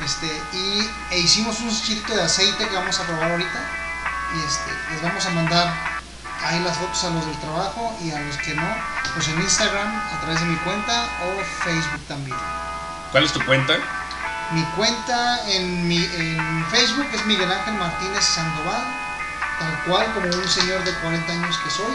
[0.05, 3.80] este, y e hicimos un chilito de aceite que vamos a probar ahorita.
[4.35, 5.73] Y este, les vamos a mandar
[6.43, 8.67] ahí las fotos a los del trabajo y a los que no,
[9.13, 12.37] pues en Instagram a través de mi cuenta o Facebook también.
[13.11, 13.77] ¿Cuál es tu cuenta?
[14.51, 18.83] Mi cuenta en, mi, en Facebook es Miguel Ángel Martínez Sandoval,
[19.59, 21.93] tal cual como un señor de 40 años que soy.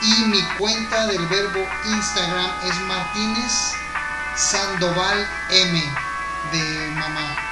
[0.00, 3.52] Y mi cuenta del verbo Instagram es Martínez
[4.36, 5.82] Sandoval M
[6.52, 7.47] de mamá.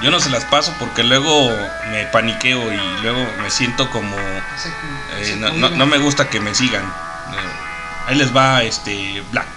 [0.00, 1.50] Yo no se las paso porque luego
[1.90, 6.84] me paniqueo y luego me siento como Eh, no, me gusta que me sigan.
[6.84, 9.48] Eh, ahí les va este Black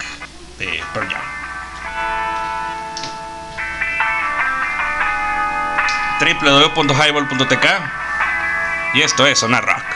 [0.58, 1.22] de Pearl Jam.
[6.20, 7.66] www.highball.tk
[8.94, 9.87] y esto es Sonar Rock.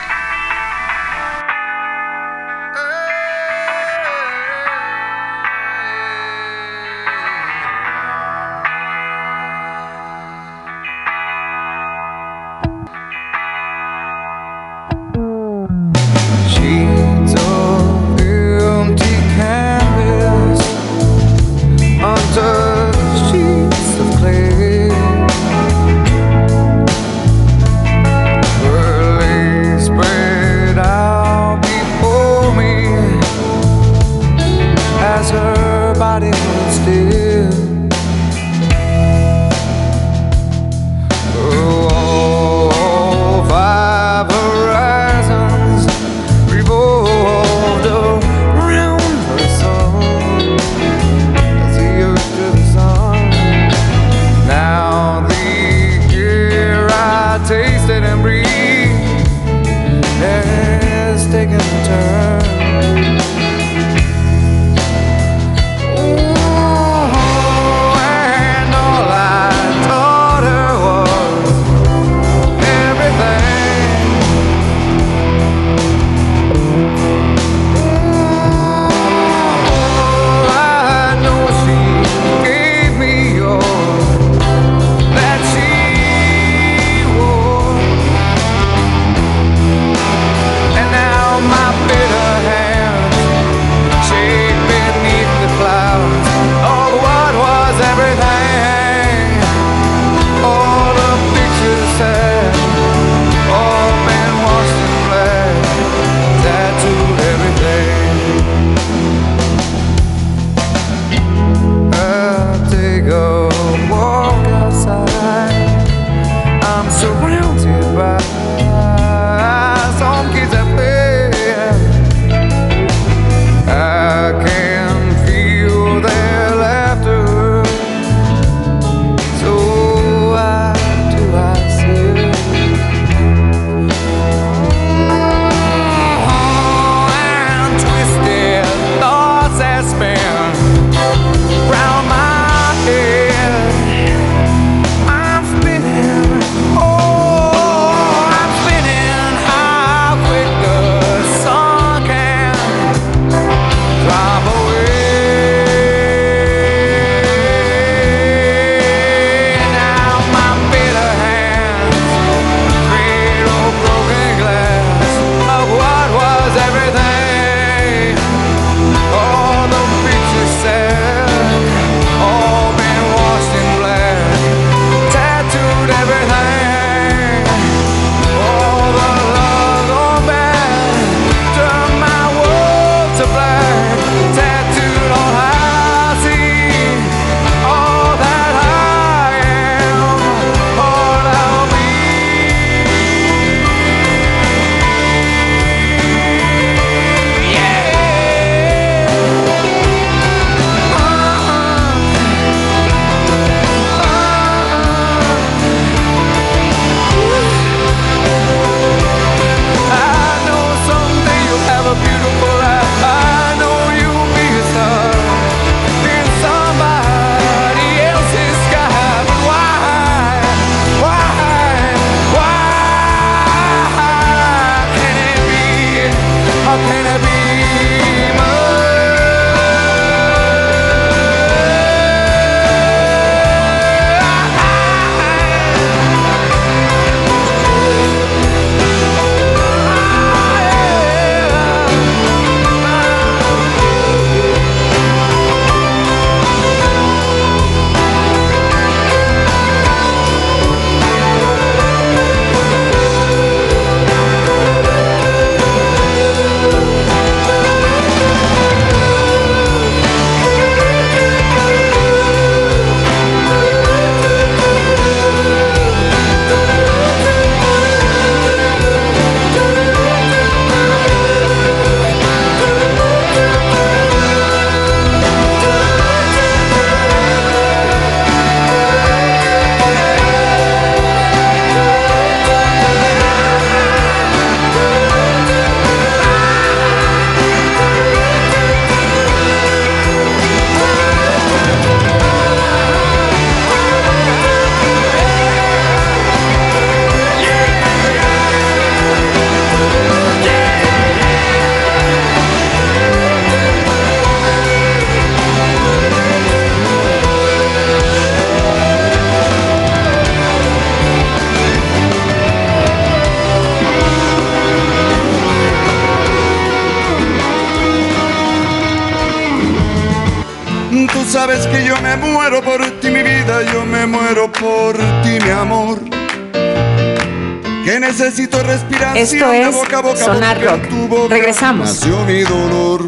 [329.23, 330.89] Esto es boca a boca Sonar Rock.
[330.89, 331.87] tu boca Regresamos.
[331.87, 333.07] Nació mi dolor.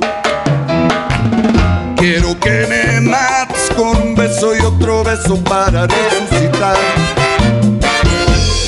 [1.98, 6.78] Quiero que me mates con un beso y otro beso para resucitar.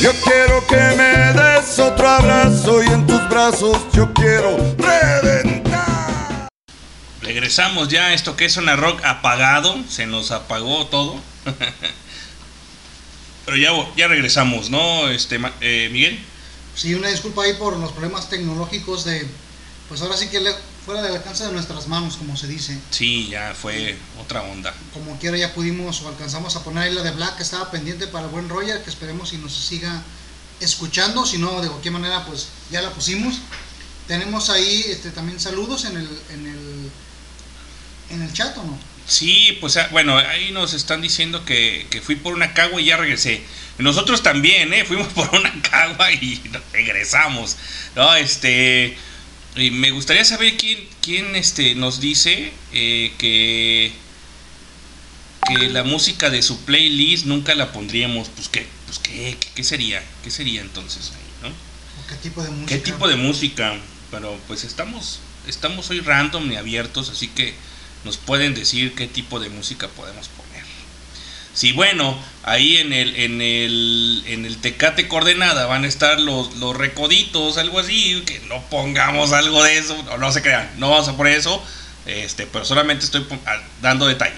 [0.02, 6.50] Yo quiero que me des otro abrazo y en tus brazos yo quiero reventar.
[7.22, 9.78] Regresamos ya a esto que es una rock apagado.
[9.88, 11.16] Se nos apagó todo.
[13.46, 16.20] Pero ya, ya regresamos, ¿no, este, Ma- eh, Miguel?
[16.78, 19.28] Sí, una disculpa ahí por los problemas tecnológicos de,
[19.90, 20.56] pues ahora sí que le-
[20.86, 22.78] fuera del alcance de nuestras manos, como se dice.
[22.92, 24.74] Sí, ya fue otra onda.
[24.94, 28.08] Como quiera ya pudimos o alcanzamos a poner ahí la de Black que estaba pendiente
[28.08, 30.02] para el buen Roger, que esperemos si nos siga
[30.62, 33.40] escuchando, si no, de cualquier manera, pues ya la pusimos.
[34.08, 36.92] Tenemos ahí este, también saludos en el, en el,
[38.12, 38.78] en el chat, ¿o no?
[39.08, 42.86] Sí, pues ah, bueno, ahí nos están diciendo que, que fui por una cagua y
[42.86, 43.42] ya regresé.
[43.78, 44.86] Nosotros también, ¿eh?
[44.86, 46.42] Fuimos por una cagua y
[46.88, 47.58] regresamos.
[47.96, 48.98] No, este...
[49.56, 53.92] me gustaría saber quién, quién este, nos dice eh, que,
[55.48, 58.30] que la música de su playlist nunca la pondríamos.
[58.30, 61.50] Pues qué, pues qué, qué, qué sería, qué sería entonces ahí, ¿no?
[61.50, 62.68] ¿O ¿Qué tipo de música?
[62.68, 63.76] ¿Qué tipo de música?
[64.12, 67.54] Pero pues estamos, estamos hoy random y abiertos, así que
[68.06, 70.47] nos pueden decir qué tipo de música podemos poner.
[71.58, 76.56] Sí, bueno, ahí en el, en el, en el Tecate Coordenada van a estar los,
[76.58, 81.08] los recoditos, algo así, que no pongamos algo de eso, no, se crean, no vamos
[81.08, 81.60] a poner eso,
[82.06, 83.26] este, pero solamente estoy
[83.82, 84.38] dando detalle.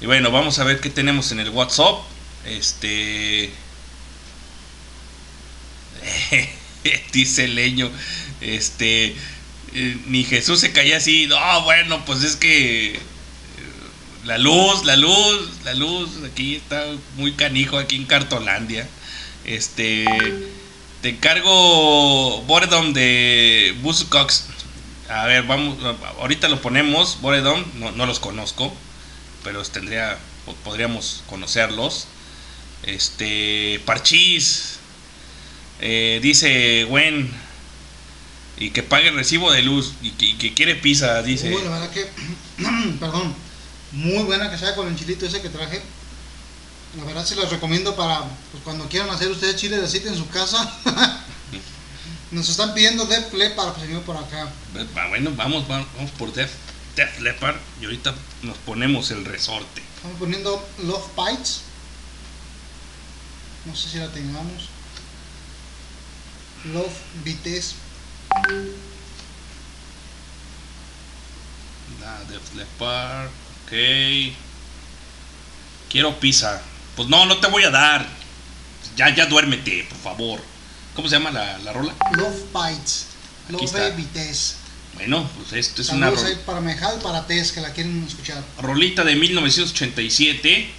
[0.00, 1.96] Y bueno, vamos a ver qué tenemos en el WhatsApp.
[2.46, 3.50] Este.
[7.12, 7.90] Dice Leño.
[8.40, 9.14] Este.
[9.74, 11.26] eh, ni Jesús se caía así.
[11.26, 12.98] No, bueno, pues es que.
[14.26, 16.10] La luz, la luz, la luz.
[16.30, 16.84] Aquí está
[17.16, 18.86] muy canijo, aquí en Cartolandia.
[19.44, 20.04] Este.
[21.02, 24.46] Te encargo Boredom de Buzzcocks.
[25.08, 25.76] A ver, vamos.
[26.18, 27.20] Ahorita lo ponemos.
[27.20, 28.74] Boredom, no, no los conozco.
[29.44, 30.18] Pero tendría.
[30.44, 32.08] po- Podríamos conocerlos.
[32.82, 33.80] Este.
[33.84, 34.78] Parchís.
[35.80, 37.30] Eh, dice Gwen.
[38.58, 39.92] Y que pague el recibo de luz.
[40.02, 41.50] Y que, quiere pizza, dice.
[41.50, 42.06] La verdad que,
[42.98, 43.34] perdón,
[43.92, 45.82] muy buena que sea con el chilito ese que traje.
[46.98, 50.16] La verdad se las recomiendo para pues, cuando quieran hacer ustedes chile de aceite en
[50.16, 50.72] su casa.
[52.30, 54.50] Nos están pidiendo Def Leppard, pues señor por acá.
[54.96, 56.50] Ah, Bueno, vamos, vamos, vamos por Def,
[56.96, 57.56] Def Leppard.
[57.80, 59.82] Y ahorita nos ponemos el resorte.
[59.96, 61.60] Estamos poniendo Love Bites.
[63.64, 64.68] No sé si la tengamos.
[66.64, 67.74] Love Bites.
[72.28, 73.30] Def Leppard.
[73.66, 73.72] Ok.
[75.90, 76.60] Quiero pizza.
[76.94, 78.06] Pues no, no te voy a dar.
[78.96, 80.40] Ya, ya duérmete, por favor.
[80.94, 81.92] ¿Cómo se llama la, la rola?
[82.16, 83.06] Love Bites.
[83.44, 83.90] Aquí Love está.
[83.90, 84.56] Bites.
[84.94, 88.02] Bueno, pues esto es una Saludos ro- ahí para Mejal, para Tess, que la quieren
[88.08, 88.42] escuchar.
[88.62, 90.70] rolita de 1987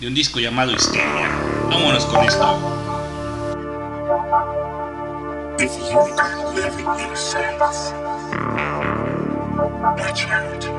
[0.00, 1.30] de un disco llamado Histeria.
[1.70, 2.80] Vámonos con esto.
[5.58, 5.98] If you
[6.54, 6.84] live in
[9.96, 10.73] watch out,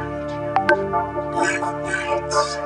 [0.75, 2.57] live nights.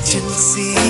[0.00, 0.87] emergency.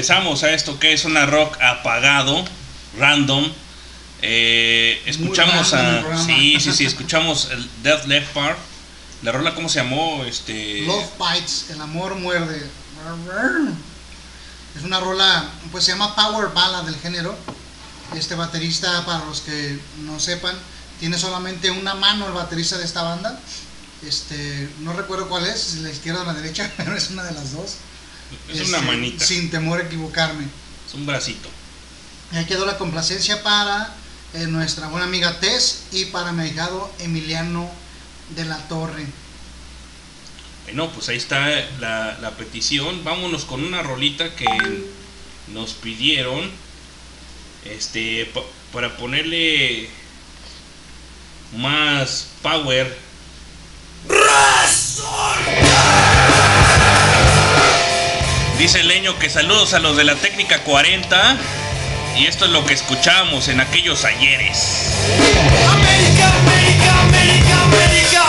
[0.00, 2.42] Regresamos a esto que es una rock apagado,
[2.98, 3.52] random.
[4.22, 6.24] Eh, escuchamos random a.
[6.24, 8.56] Sí, sí, sí, escuchamos el Death Leppard.
[9.20, 10.24] La rola, ¿cómo se llamó?
[10.24, 10.86] Este.
[10.86, 12.66] Love Bites, el amor muerde.
[14.74, 17.36] Es una rola, pues se llama Power Ballad del género.
[18.16, 20.56] Este baterista, para los que no sepan,
[20.98, 23.38] tiene solamente una mano el baterista de esta banda.
[24.08, 27.32] Este, no recuerdo cuál es, si la izquierda o la derecha, pero es una de
[27.32, 27.74] las dos.
[28.52, 29.24] Es una Este, manita.
[29.24, 30.44] Sin temor a equivocarme.
[30.86, 31.48] Es un bracito.
[32.32, 33.94] Ahí quedó la complacencia para
[34.34, 37.70] eh, nuestra buena amiga Tess y para mi ahijado Emiliano
[38.36, 39.06] de la Torre.
[40.64, 41.48] Bueno, pues ahí está
[41.80, 43.02] la, la petición.
[43.02, 44.46] Vámonos con una rolita que
[45.48, 46.50] nos pidieron.
[47.64, 49.88] Este, pa- para ponerle
[51.56, 52.96] más power.
[58.60, 61.38] Dice Leño que saludos a los de la técnica 40.
[62.18, 64.92] Y esto es lo que escuchábamos en aquellos ayeres.
[65.72, 68.22] América, América, América, América,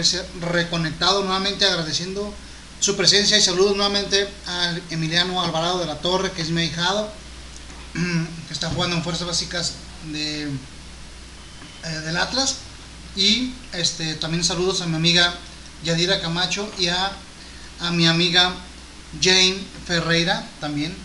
[0.00, 2.32] haberse reconectado nuevamente, agradeciendo
[2.80, 7.12] su presencia y saludos nuevamente al Emiliano Alvarado de la Torre, que es mi ahijado,
[8.48, 9.74] que está jugando en Fuerzas Básicas
[10.10, 12.56] de, eh, del Atlas.
[13.14, 15.34] Y este, también saludos a mi amiga
[15.84, 17.12] Yadira Camacho y a,
[17.80, 18.54] a mi amiga
[19.20, 20.96] Jane Ferreira también.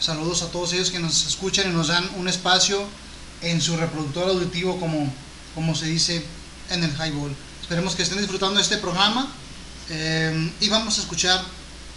[0.00, 2.84] Saludos a todos ellos que nos escuchan y nos dan un espacio
[3.40, 5.10] en su reproductor auditivo como,
[5.54, 6.22] como se dice
[6.68, 7.34] en el highball.
[7.64, 9.26] Esperemos que estén disfrutando este programa
[9.88, 11.42] eh, y vamos a escuchar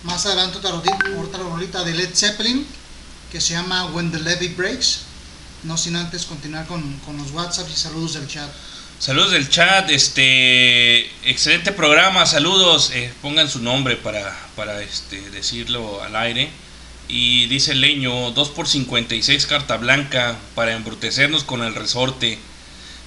[0.03, 2.65] más adelante otra, otra rolita de Led Zeppelin
[3.29, 5.01] que se llama When the Levee Breaks.
[5.63, 8.49] No sin antes continuar con, con los WhatsApp y saludos del chat.
[8.97, 16.01] Saludos del chat, este excelente programa, saludos, eh, pongan su nombre para, para este, decirlo
[16.01, 16.49] al aire.
[17.09, 22.39] Y dice Leño, 2 por 56 carta blanca para embrutecernos con el resorte.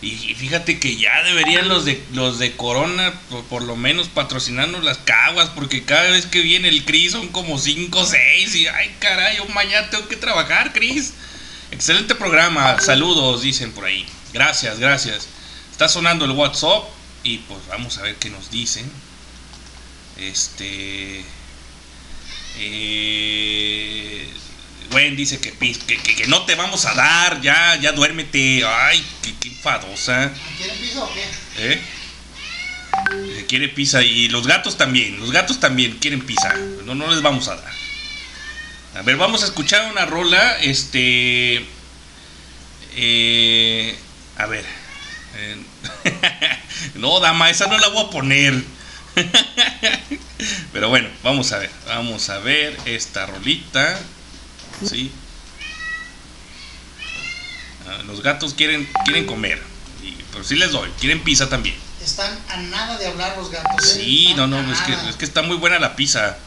[0.02, 4.82] Y, fíjate que ya deberían los de los de Corona por, por lo menos patrocinarnos
[4.82, 8.66] las caguas, porque cada vez que viene el Cris son como 5 o 6 y
[8.66, 11.12] ay caray, yo mañana tengo que trabajar, Cris.
[11.70, 14.06] Excelente programa, saludos, dicen por ahí.
[14.32, 15.28] Gracias, gracias.
[15.70, 16.84] Está sonando el WhatsApp
[17.22, 18.90] y pues vamos a ver qué nos dicen.
[20.16, 21.24] Este.
[22.58, 24.28] Eh,
[24.90, 28.64] Gwen dice que, que, que- que no te vamos a dar, ya, ya duérmete.
[28.64, 30.32] Ay, qué, enfadosa.
[30.58, 31.24] ¿Quieren pizza o qué?
[31.58, 31.80] ¿Eh?
[33.48, 36.54] Quiere pizza y los gatos también, los gatos también quieren pizza.
[36.84, 37.72] No, no les vamos a dar.
[38.96, 40.58] A ver, vamos a escuchar una rola.
[40.60, 41.64] Este.
[42.96, 43.96] eh,
[44.36, 44.64] a ver.
[45.36, 45.56] eh,
[46.94, 48.54] no, dama, esa no la voy a poner.
[50.72, 51.70] Pero bueno, vamos a ver.
[51.86, 53.98] Vamos a ver esta rolita.
[54.88, 55.12] Sí.
[57.86, 59.62] Ah, Los gatos quieren, quieren comer.
[60.02, 60.90] Y, pero sí les doy.
[61.00, 61.76] Quieren pizza también.
[62.02, 63.86] Están a nada de hablar los gatos.
[63.88, 63.94] ¿eh?
[63.94, 66.38] Sí, no, Están no, es que, es que está muy buena la pizza.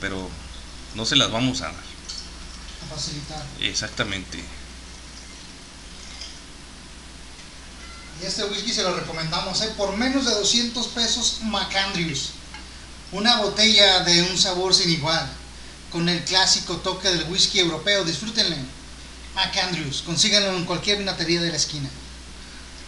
[0.00, 0.28] Pero
[0.94, 1.74] no se las vamos a dar.
[1.74, 3.42] A facilitar.
[3.60, 4.44] Exactamente.
[8.22, 9.72] Y este whisky se lo recomendamos, ¿eh?
[9.76, 12.30] por menos de 200 pesos McAndrews.
[13.12, 15.28] Una botella de un sabor sin igual,
[15.94, 18.04] con el clásico toque del whisky europeo.
[18.04, 18.56] Disfrútenle.
[19.36, 21.88] McAndrews, consíganlo en cualquier vinatería de la esquina.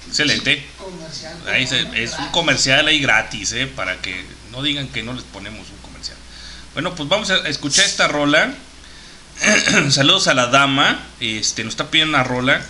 [0.09, 0.67] Excelente.
[0.77, 1.37] Comercial.
[1.47, 3.69] Ahí se- es un comercial ahí gratis, ¿eh?
[3.69, 6.17] Para que no digan que no les ponemos un comercial.
[6.75, 8.53] Bueno, pues vamos a escuchar esta rola.
[9.91, 11.01] Saludos a la dama.
[11.21, 12.61] Este, nos está pidiendo una rola.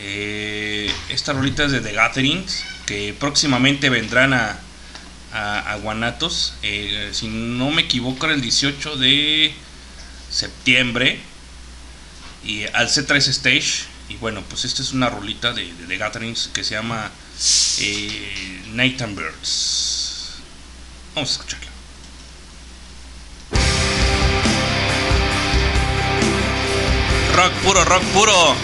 [0.00, 2.62] Eh, esta rolita es de The Gatherings.
[2.84, 4.58] Que próximamente vendrán a,
[5.32, 6.54] a, Guanatos.
[6.62, 9.52] Eh, si no me equivoco, era el 18 de
[10.30, 11.20] septiembre.
[12.44, 13.84] Y al C3 Stage.
[14.08, 17.10] Y bueno, pues esta es una rolita de, de The Gatherings que se llama
[17.80, 20.36] eh, Night and Birds.
[21.14, 21.70] Vamos a escucharla.
[27.34, 28.56] Rock puro, rock puro.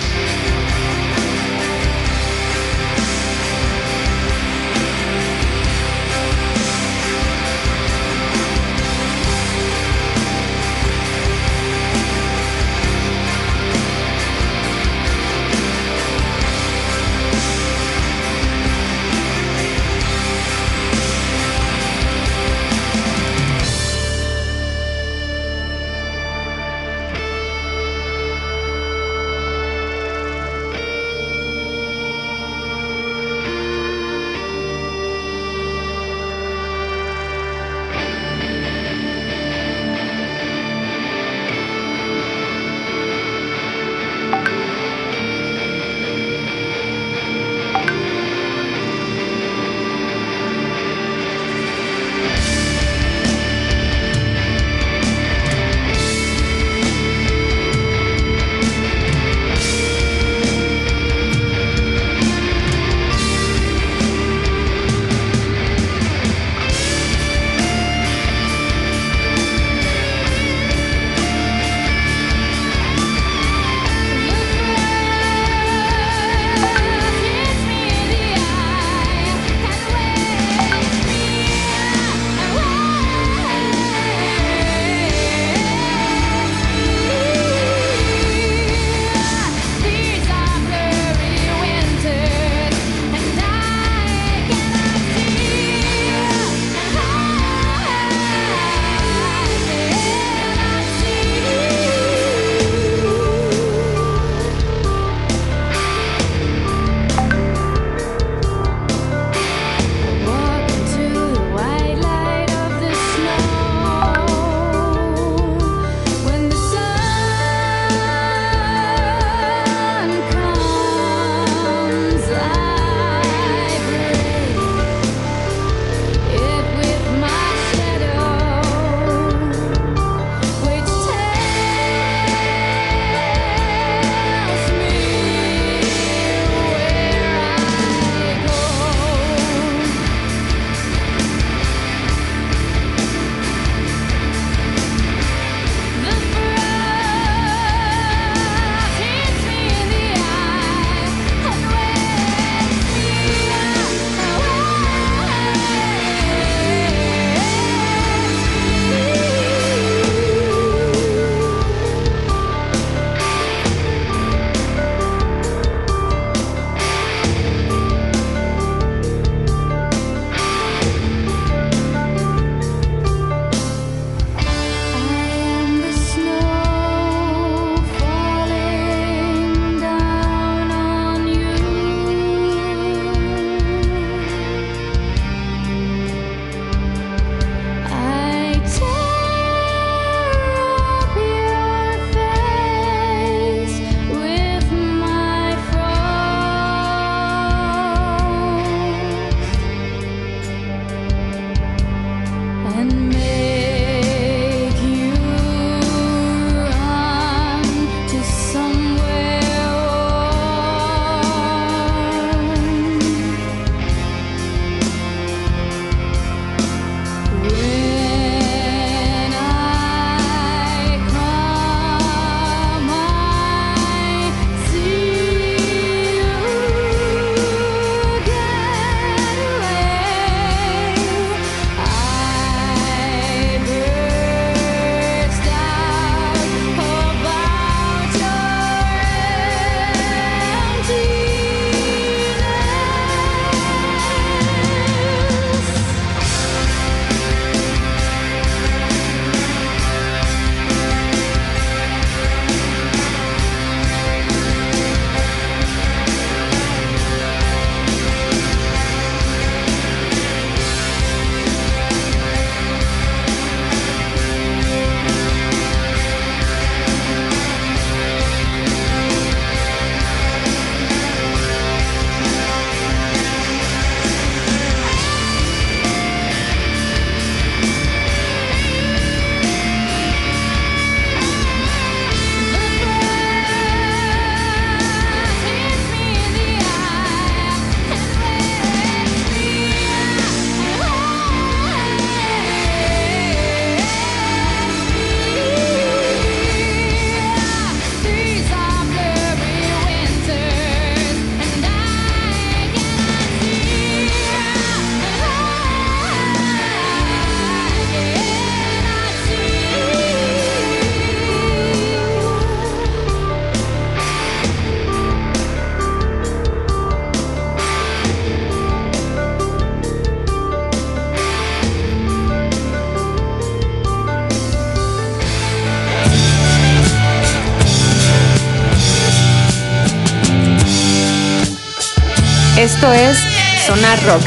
[332.83, 333.17] Esto es
[333.65, 334.23] Sonar Rock.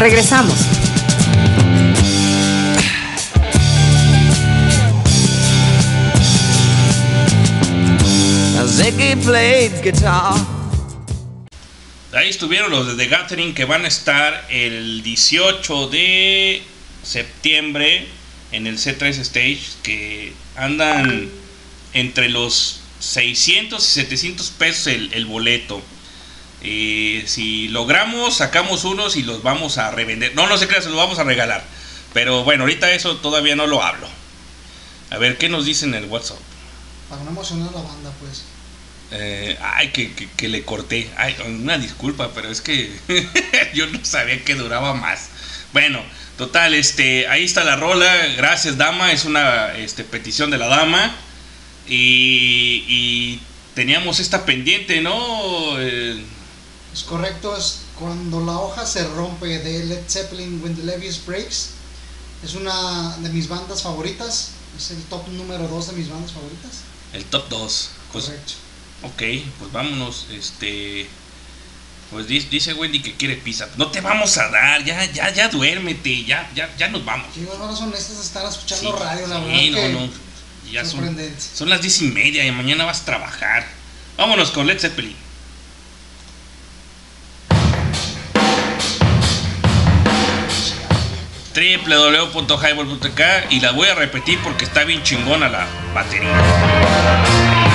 [0.00, 0.58] Regresamos.
[12.12, 16.64] Ahí estuvieron los de The Gathering que van a estar el 18 de
[17.04, 18.08] septiembre
[18.50, 21.28] en el C3 Stage que andan
[21.92, 25.80] entre los 600 y 700 pesos el, el boleto.
[26.62, 30.34] Eh, si logramos, sacamos unos y los vamos a revender.
[30.34, 31.64] No, no se crean, se los vamos a regalar.
[32.12, 34.06] Pero bueno, ahorita eso todavía no lo hablo.
[35.10, 36.38] A ver, ¿qué nos dicen en el WhatsApp?
[37.08, 38.44] Para no emocionar a la banda, pues.
[39.12, 41.10] Eh, ay, que, que- que le corté.
[41.16, 42.92] Ay, una disculpa, pero es que
[43.74, 45.30] yo no sabía que duraba más.
[45.72, 46.00] Bueno,
[46.38, 48.12] total, este, ahí está la rola.
[48.36, 49.10] Gracias, dama.
[49.12, 51.16] Es una este, petición de la dama.
[51.88, 53.40] Y, y
[53.74, 55.80] teníamos esta pendiente, ¿no?
[55.80, 56.22] Eh,
[56.92, 61.70] Es correcto, es cuando la hoja se rompe de Led Zeppelin When the Levies Breaks.
[62.44, 64.50] Es una de mis bandas favoritas.
[64.76, 66.70] Es el top número 2 de mis bandas favoritas.
[67.12, 67.90] el top 2.
[68.12, 68.52] Pues, Correcto.
[69.02, 69.22] ok,
[69.58, 70.26] pues vámonos.
[70.30, 71.06] Este.
[72.10, 73.68] Pues di- dice Wendy que quiere pizza.
[73.76, 77.28] No te vamos a dar, ya, ya, ya duérmete, ya, ya, ya nos vamos.
[77.32, 79.88] Qué honestas estar escuchando Sí, radio, la sí, verdad.
[79.90, 80.72] no, que no.
[80.72, 81.16] Ya son,
[81.54, 83.64] son las diez y media y mañana vas a trabajar.
[84.16, 85.14] Vámonos con Led Zeppelin.
[91.54, 97.69] www.highball.k y la voy a repetir porque está bien chingona la batería.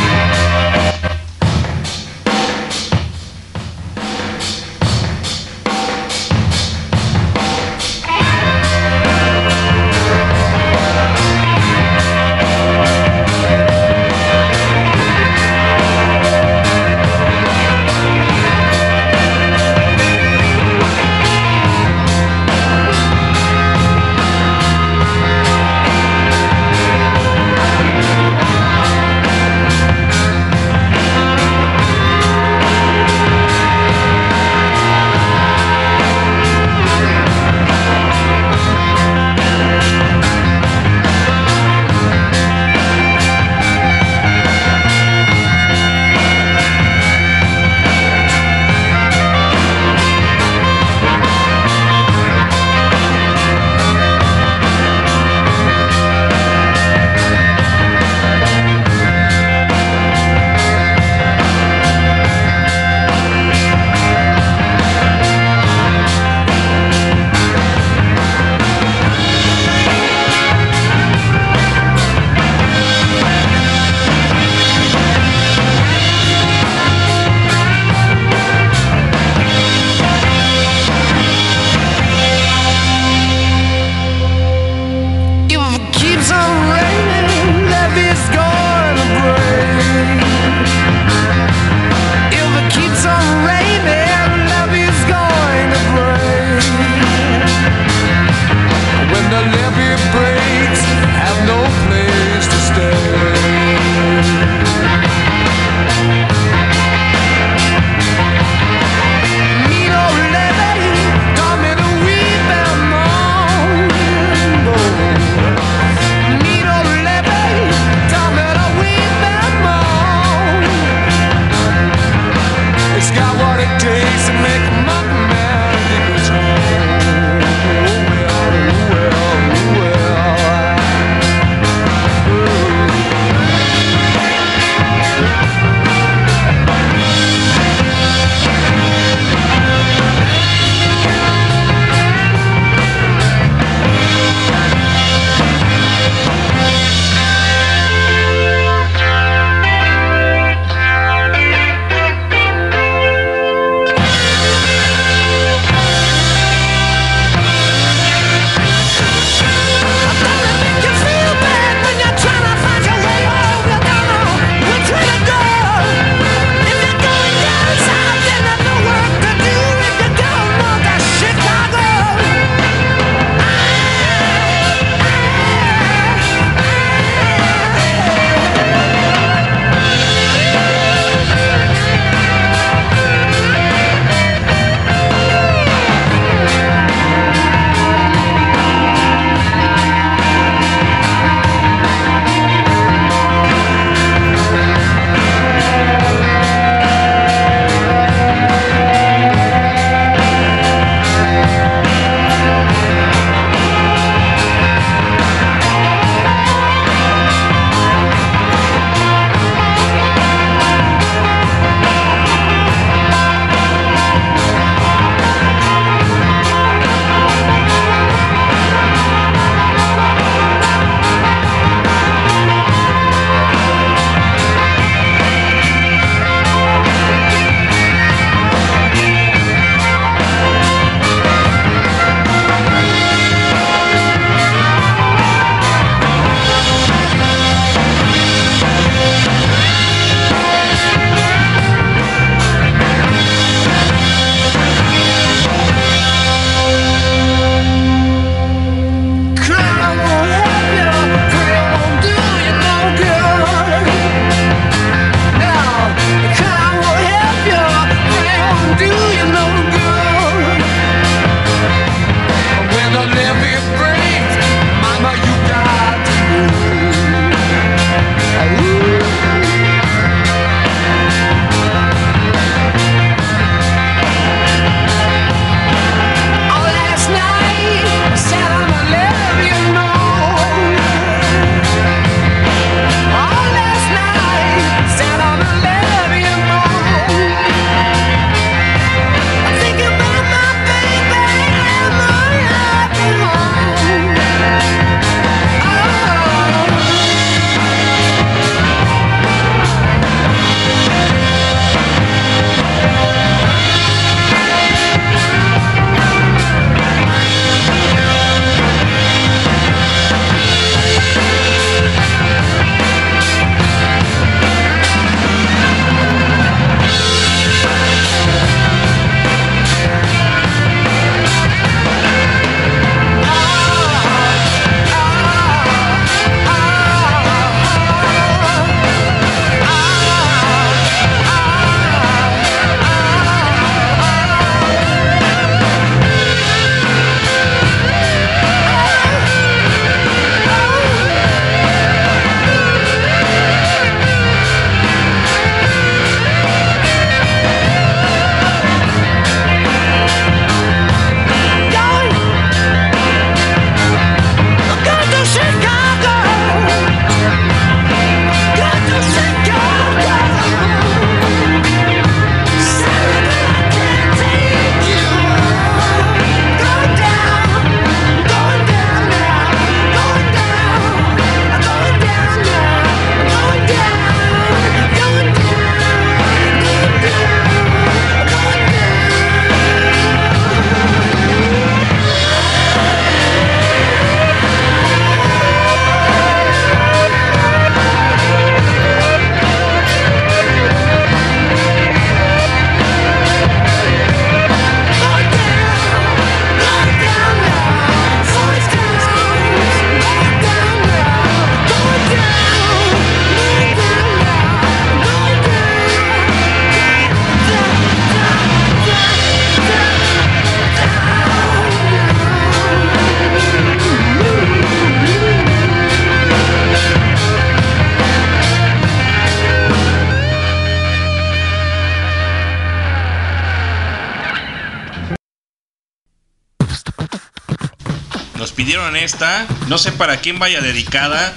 [428.93, 429.47] Esta.
[429.67, 431.33] No sé para quién vaya dedicada.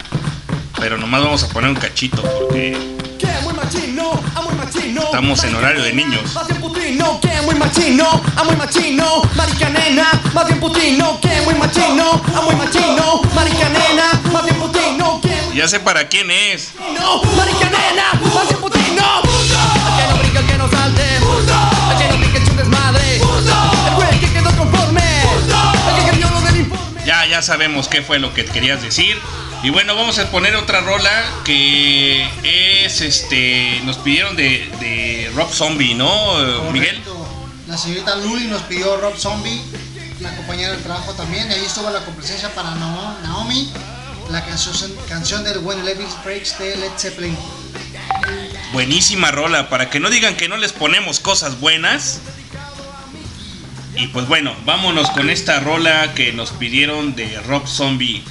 [0.79, 2.77] Pero nomás vamos a poner un cachito porque
[5.19, 6.35] estamos en horario de niños.
[6.35, 7.55] Más bien putino, que muy
[27.29, 29.17] Ya, sabemos qué fue lo que querías decir.
[29.63, 31.11] Y bueno, vamos a poner otra rola
[31.45, 32.27] que
[32.85, 33.81] es este.
[33.85, 37.01] Nos pidieron de, de Rob Zombie, ¿no, Miguel?
[37.67, 39.61] La señorita Luli nos pidió Rob Zombie,
[40.21, 43.71] una compañera del trabajo también, y ahí estuvo la complacencia para Nao- Naomi,
[44.31, 44.75] la canción,
[45.09, 47.37] canción del When Levy Breaks de Led Zeppelin.
[48.73, 52.21] Buenísima rola, para que no digan que no les ponemos cosas buenas.
[53.99, 58.23] Y pues bueno, vámonos con esta rola que nos pidieron de Rob Zombie.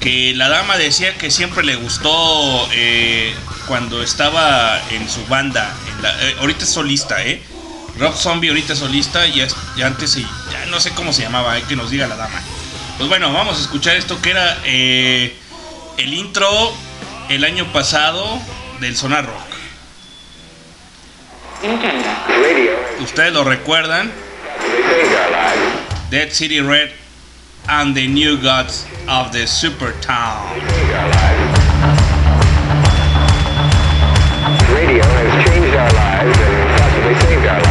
[0.00, 3.34] Que la dama decía que siempre le gustó eh,
[3.66, 5.74] cuando estaba en su banda.
[5.96, 7.42] en la- eh, ahorita es solista, ¿eh?
[7.98, 10.20] Rob Zombie ahorita es solista y, es- y antes se-
[10.52, 12.42] ya no sé cómo se llamaba, hay que nos diga la dama.
[12.98, 15.34] Pues bueno, vamos a escuchar esto que era eh,
[15.96, 16.50] el intro
[17.30, 18.38] el año pasado
[18.80, 19.40] del Sonar Rock.
[23.02, 24.12] Ustedes lo recuerdan.
[26.10, 26.92] Dead City Red
[27.68, 30.54] and the New Gods of the Super Town.
[34.72, 37.63] Radio has changed our lives and possibly saved our lives.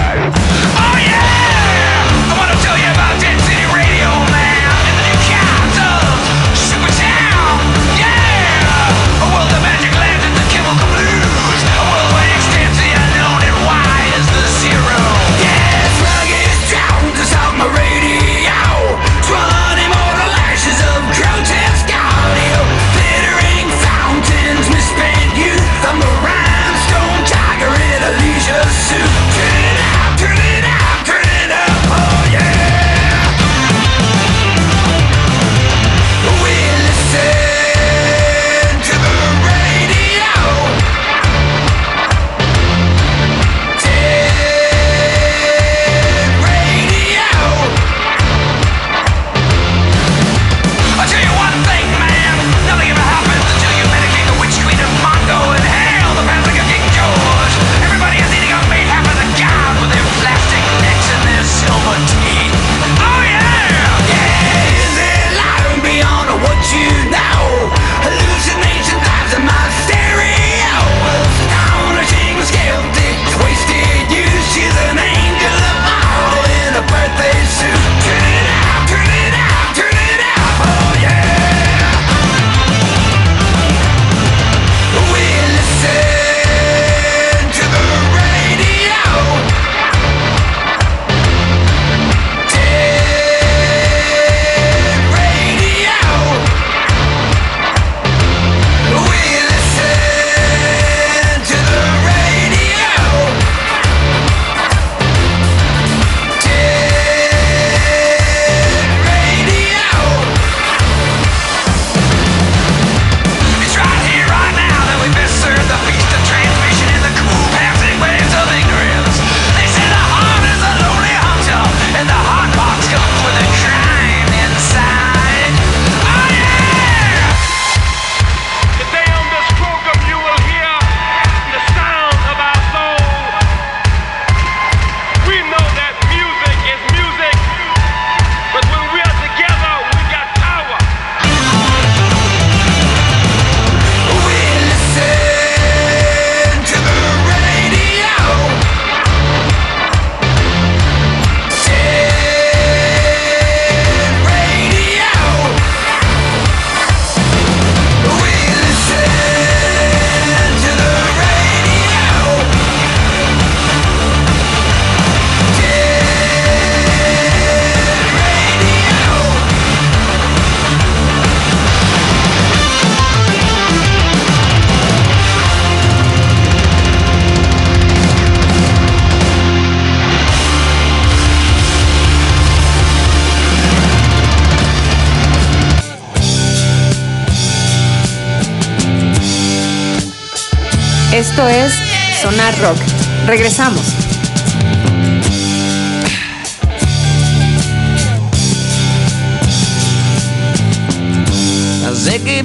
[193.27, 194.03] Regresamos.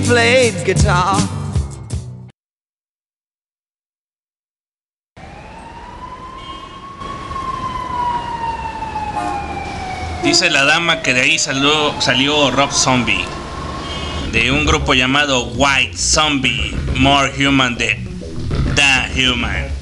[0.08, 1.18] Played guitar.
[10.22, 13.22] Dice la dama que de ahí salió, salió Rob Zombie.
[14.32, 16.74] De un grupo llamado White Zombie.
[16.96, 18.06] More human than,
[18.74, 19.77] than human.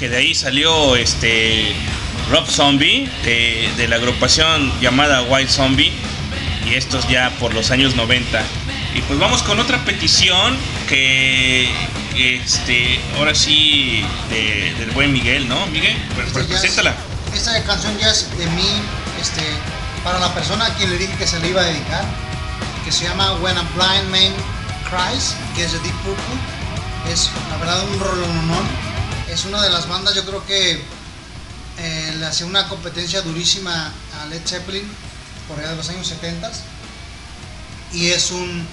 [0.00, 1.74] Que de ahí salió este
[2.30, 5.92] Rob Zombie de, de la agrupación llamada White Zombie
[6.66, 8.42] y estos ya por los años 90.
[8.94, 10.56] Y pues vamos con otra petición
[10.88, 11.70] que
[12.16, 15.66] este ahora sí de- del buen Miguel, ¿no?
[15.66, 16.94] Miguel, pues, Este ya es- preséntala.
[17.34, 18.68] Esta canción ya es de mí,
[19.20, 19.42] este,
[20.02, 22.04] para la persona a quien le dije que se le iba a dedicar,
[22.86, 24.32] que se llama When a Blind Man
[24.90, 27.12] Cries, que es de Deep Purple.
[27.12, 28.89] Es la verdad un rolonón.
[29.32, 30.72] Es una de las bandas, yo creo que
[31.78, 34.86] eh, le hacía una competencia durísima a Led Zeppelin
[35.48, 36.50] por allá de los años 70
[37.92, 38.66] y es un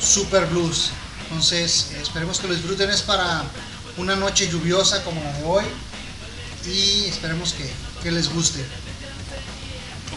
[0.00, 0.90] super blues.
[1.24, 2.90] Entonces, eh, esperemos que lo disfruten.
[2.90, 3.42] Es para
[3.96, 5.64] una noche lluviosa como la de hoy
[6.66, 7.70] y esperemos que,
[8.02, 8.60] que les guste.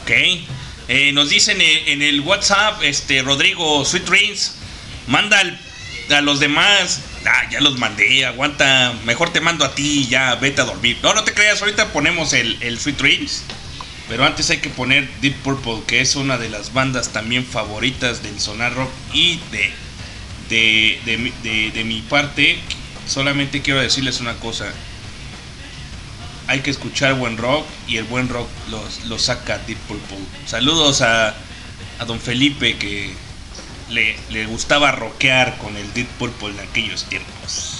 [0.01, 0.11] Ok.
[0.87, 4.51] Eh, nos dicen en, en el WhatsApp, este Rodrigo Sweet Dreams,
[5.07, 5.59] manda al-
[6.15, 6.99] a los demás.
[7.27, 8.93] Ah, ya los mandé, aguanta.
[9.05, 10.99] Mejor te mando a ti, ya vete a dormir.
[11.01, 13.43] No, no te creas, ahorita ponemos el, el Sweet Dreams.
[14.07, 18.21] Pero antes hay que poner Deep Purple, que es una de las bandas también favoritas
[18.21, 18.91] del Sonar Rock.
[19.13, 19.73] Y de,
[20.49, 20.99] de,
[21.41, 22.59] de de- mi parte,
[23.07, 24.71] solamente quiero decirles una cosa.
[26.47, 30.19] Hay que escuchar buen rock y el buen rock los, lo saca Deep Purple.
[30.45, 31.29] Saludos a,
[31.97, 33.15] a don Felipe que
[33.95, 37.71] le, le gustaba rockear con el Deep Purple en aquellos tiempos.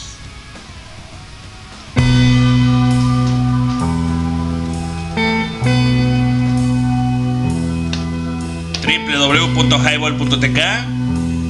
[8.86, 10.60] www.highball.tk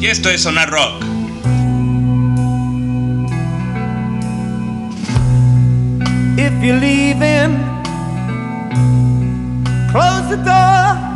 [0.02, 1.04] y esto es Sonar Rock.
[6.38, 7.58] If you're leaving,
[9.92, 11.15] close the door.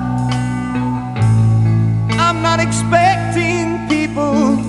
[2.29, 4.59] I'm not expecting people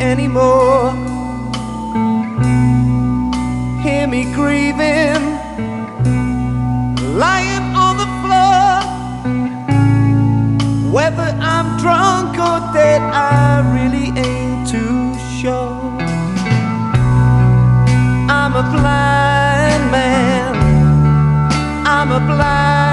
[0.00, 0.92] anymore.
[3.82, 5.22] Hear me grieving,
[7.18, 8.64] lying on the floor.
[10.90, 15.76] Whether I'm drunk or dead, I really ain't too sure.
[18.38, 20.54] I'm a blind man.
[21.86, 22.91] I'm a blind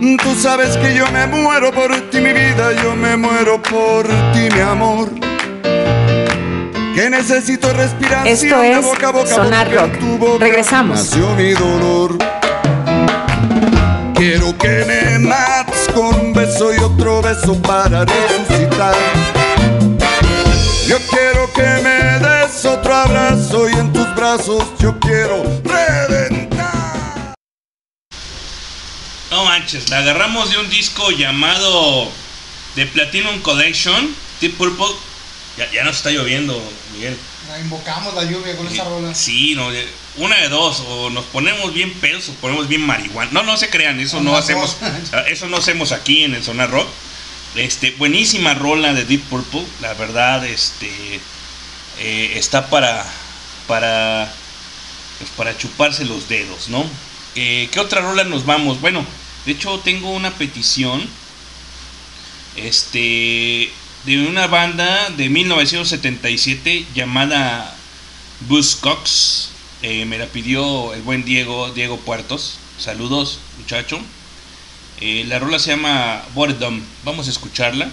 [0.00, 4.48] Tú sabes que yo me muero por ti, mi vida, yo me muero por ti,
[4.54, 5.08] mi amor.
[6.94, 9.98] Que necesito respiración Esto es boca a boca Sonar porque Rock.
[9.98, 10.98] tu boca Regresamos.
[10.98, 12.18] Nació mi dolor.
[14.14, 18.94] Quiero que me mates con un beso y otro beso para resucitar.
[20.86, 26.15] Yo quiero que me des otro abrazo y en tus brazos yo quiero reventar.
[29.36, 32.10] No manches, la agarramos de un disco llamado
[32.74, 34.86] The Platinum Collection, Deep Purple.
[35.58, 36.58] Ya, ya nos está lloviendo,
[36.94, 37.18] Miguel.
[37.50, 39.14] La invocamos la lluvia con esa rola.
[39.14, 39.68] Sí, no,
[40.16, 43.30] una de dos, o nos ponemos bien pedos o ponemos bien marihuana.
[43.30, 44.78] No, no se crean, eso no hacemos,
[45.28, 46.88] eso no hacemos aquí en el Sonar Rock.
[47.56, 51.20] Este, buenísima rola de Deep Purple, la verdad, este,
[51.98, 53.04] eh, está para,
[53.68, 54.32] para,
[55.18, 56.86] pues para chuparse los dedos, ¿no?
[57.34, 58.80] Eh, ¿Qué otra rola nos vamos?
[58.80, 59.04] Bueno,
[59.46, 61.08] de hecho tengo una petición,
[62.56, 63.70] este,
[64.04, 67.76] de una banda de 1977 llamada
[68.48, 69.50] Buzzcocks.
[69.82, 72.58] Eh, me la pidió el buen Diego, Diego Puertos.
[72.78, 74.00] Saludos, muchacho.
[75.00, 76.82] Eh, la rola se llama Boredom.
[77.04, 77.88] Vamos a escucharla.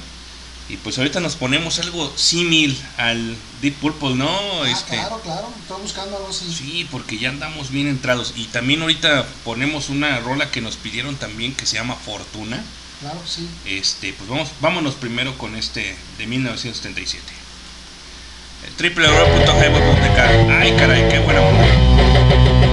[0.69, 4.29] Y pues ahorita nos ponemos algo símil al Deep Purple, ¿no?
[4.63, 5.49] Ah, este, claro, claro.
[5.61, 6.51] Estoy buscando algo así.
[6.53, 8.33] Sí, porque ya andamos bien entrados.
[8.35, 12.63] Y también ahorita ponemos una rola que nos pidieron también que se llama Fortuna.
[13.01, 13.47] Claro que sí.
[13.65, 17.21] Este, pues vamos, vámonos primero con este de 1977.
[18.79, 20.19] www.highway.tk.
[20.61, 22.72] Ay, caray, qué buena rola.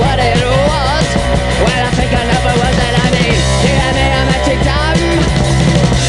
[0.00, 1.06] What it was.
[1.84, 2.22] I think I
[3.04, 4.06] I mean You me,
[4.64, 4.98] dumb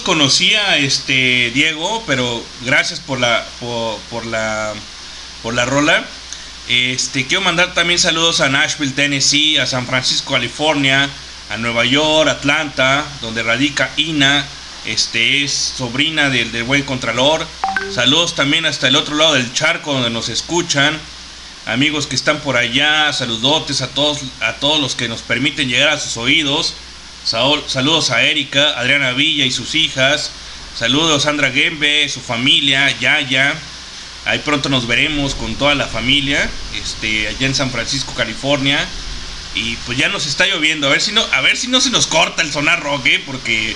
[0.00, 4.72] conocía, este Diego, pero gracias por la por, por la
[5.42, 6.04] por la rola.
[6.68, 11.08] Este quiero mandar también saludos a Nashville, Tennessee, a San Francisco, California,
[11.50, 14.46] a Nueva York, Atlanta, donde radica Ina.
[14.86, 17.46] Este es sobrina del, del buen Contralor.
[17.92, 20.98] Saludos también hasta el otro lado del charco donde nos escuchan.
[21.66, 25.88] Amigos que están por allá, saludotes a todos, a todos los que nos permiten llegar
[25.90, 26.74] a sus oídos.
[27.24, 30.30] Saludos a Erika, Adriana Villa y sus hijas.
[30.78, 33.54] Saludos a Sandra Gembe, su familia, Yaya.
[34.26, 38.86] Ahí pronto nos veremos con toda la familia, este, allá en San Francisco, California.
[39.54, 40.86] Y pues ya nos está lloviendo.
[40.86, 43.22] A ver si no, a ver si no se nos corta el sonar rock, ¿eh?
[43.24, 43.74] porque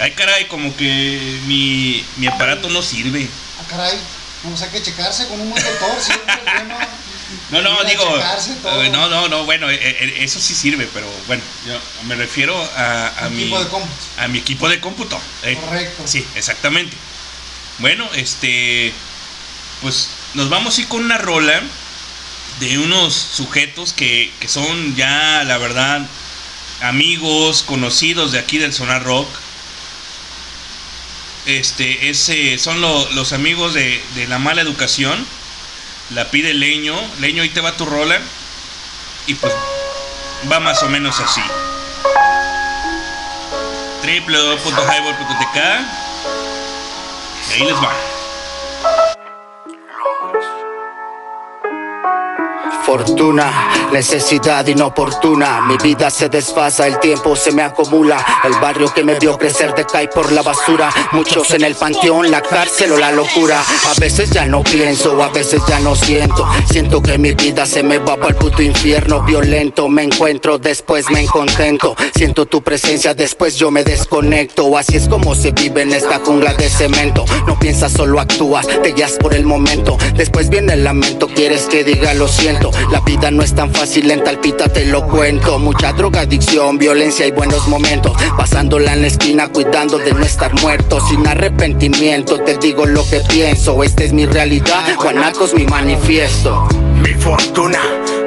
[0.00, 3.28] ay caray, como que mi, mi aparato no sirve.
[3.60, 3.98] Ah, caray.
[4.42, 6.34] Vamos a que checarse con un doctor, siempre.
[7.50, 8.02] No, no, digo.
[8.82, 12.56] eh, No, no, no, bueno, eh, eh, eso sí sirve, pero bueno, yo me refiero
[12.76, 13.94] a, a mi Equipo de cómputo.
[14.18, 15.20] a mi equipo de cómputo.
[15.42, 15.56] eh.
[15.60, 16.02] Correcto.
[16.06, 16.96] Sí, exactamente.
[17.78, 18.92] Bueno, este,
[19.82, 21.62] pues nos vamos a ir con una rola
[22.60, 26.06] de unos sujetos que, que son ya, la verdad,
[26.80, 29.28] amigos, conocidos de aquí del Sonar Rock.
[31.46, 35.24] Este, ese, son lo- los amigos de, de la mala educación.
[36.10, 36.96] La pide Leño.
[37.18, 38.18] Leño, ahí te va tu rola.
[39.26, 39.52] Y pues
[40.50, 41.42] va más o menos así.
[44.02, 45.56] www.highball.tk
[47.50, 47.92] Y ahí les va.
[52.88, 55.60] Fortuna, necesidad inoportuna.
[55.60, 58.24] Mi vida se desfasa, el tiempo se me acumula.
[58.44, 60.90] El barrio que me vio crecer decae por la basura.
[61.12, 63.60] Muchos en el panteón, la cárcel o la locura.
[63.60, 66.48] A veces ya no pienso, a veces ya no siento.
[66.70, 69.90] Siento que mi vida se me va para el puto infierno violento.
[69.90, 71.94] Me encuentro, después me contento.
[72.14, 74.78] Siento tu presencia, después yo me desconecto.
[74.78, 77.26] Así es como se vive en esta jungla de cemento.
[77.46, 79.98] No piensas, solo actúas, te guías por el momento.
[80.14, 82.70] Después viene el lamento, quieres que diga lo siento.
[82.90, 85.58] La vida no es tan fácil, lenta alpita te lo cuento.
[85.58, 88.12] Mucha drogadicción, violencia y buenos momentos.
[88.36, 91.00] Pasándola en la esquina, cuidando de no estar muerto.
[91.08, 93.82] Sin arrepentimiento, te digo lo que pienso.
[93.82, 96.66] Esta es mi realidad, Guanaco es mi manifiesto.
[97.02, 97.80] Mi fortuna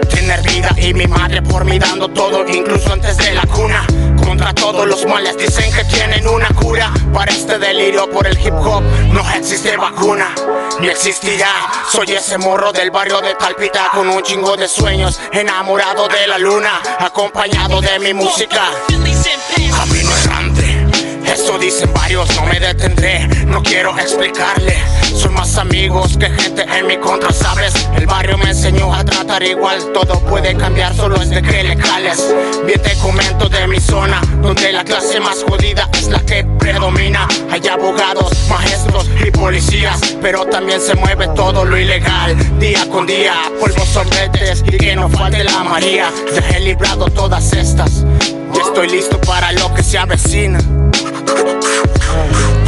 [0.10, 3.86] tiene vida y mi madre por mí dando todo, incluso antes de la cuna.
[4.32, 6.90] Contra todos los males dicen que tienen una cura.
[7.14, 8.82] Para este delirio por el hip hop
[9.12, 10.34] no existe vacuna,
[10.80, 11.52] ni existirá.
[11.92, 16.38] Soy ese morro del barrio de Talpita con un chingo de sueños, enamorado de la
[16.38, 18.70] luna, acompañado de mi música.
[21.34, 24.76] Eso dicen varios, no me detendré, no quiero explicarle.
[25.16, 27.74] Son más amigos que gente en mi contra, ¿sabes?
[27.96, 31.78] El barrio me enseñó a tratar igual, todo puede cambiar, solo es de que le
[31.78, 32.36] cales.
[32.66, 37.28] Bien te comento de mi zona, donde la clase más jodida es la que predomina.
[37.50, 42.36] Hay abogados, maestros y policías, pero también se mueve todo lo ilegal.
[42.60, 46.12] Día con día, polvos sorbetes y que no falte la María.
[46.54, 48.04] He librado todas estas,
[48.54, 50.60] ya estoy listo para lo que se avecina.
[51.48, 52.01] you.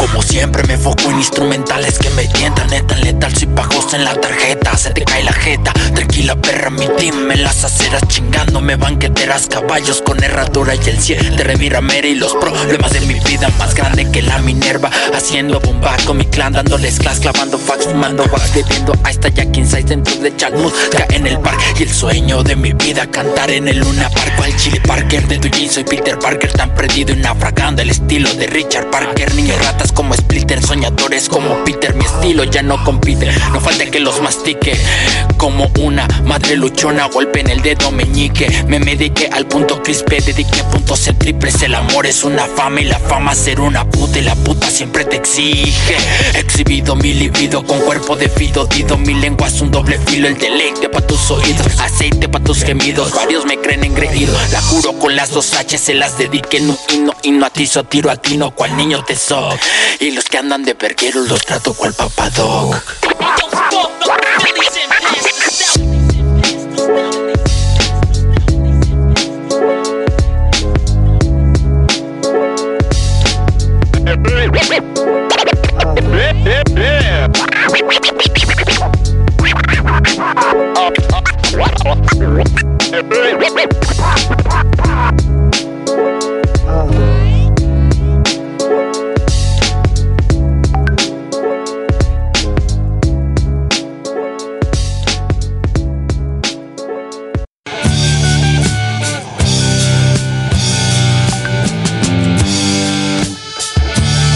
[0.03, 2.67] Como siempre me foco en instrumentales que me tientan.
[2.67, 6.87] Neta letal, soy pagos en la tarjeta Se te cae la jeta, tranquila perra mi
[6.97, 12.15] team En las aceras chingándome banqueteras Caballos con herradura y el 7 de Reviramera Y
[12.15, 14.91] los problemas de mi vida más grande que la Minerva.
[15.13, 19.55] Haciendo bomba con mi clan Dándoles class, clavando fax, fumando wax Bebiendo a esta Jack
[19.55, 20.73] Inside dentro de Chalmut
[21.11, 24.35] en el parque y el sueño de mi vida Cantar en el Luna Park.
[24.35, 28.47] Cual Chile Parker de Dujin Soy Peter Parker tan perdido y naufragando El estilo de
[28.47, 29.33] Richard Parker.
[29.35, 33.99] Niños ratas como Splitter Soñadores como Peter Mi estilo ya no compite No falta que
[33.99, 34.77] los mastique
[35.37, 40.63] Como una madre luchona Golpe en el dedo meñique Me mediqué al punto crispe Dediqué
[40.65, 44.23] puntos en triples El amor es una fama y la fama ser una puta Y
[44.23, 45.97] la puta siempre te exige
[46.35, 50.37] Exhibido mi libido con cuerpo de fido Dido mi lengua es un doble filo El
[50.37, 55.15] deleite pa' tus oídos Aceite pa' tus gemidos Varios me creen engreído La juro con
[55.15, 58.51] las dos H Se las dediqué no y no y no atizo Tiro a tino
[58.51, 59.57] cual niño te soy
[59.99, 62.81] y los que andan de perqueros los trato cual papadoc.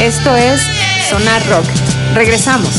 [0.07, 0.61] Esto es
[1.09, 1.65] Sonar Rock.
[2.13, 2.69] Regresamos.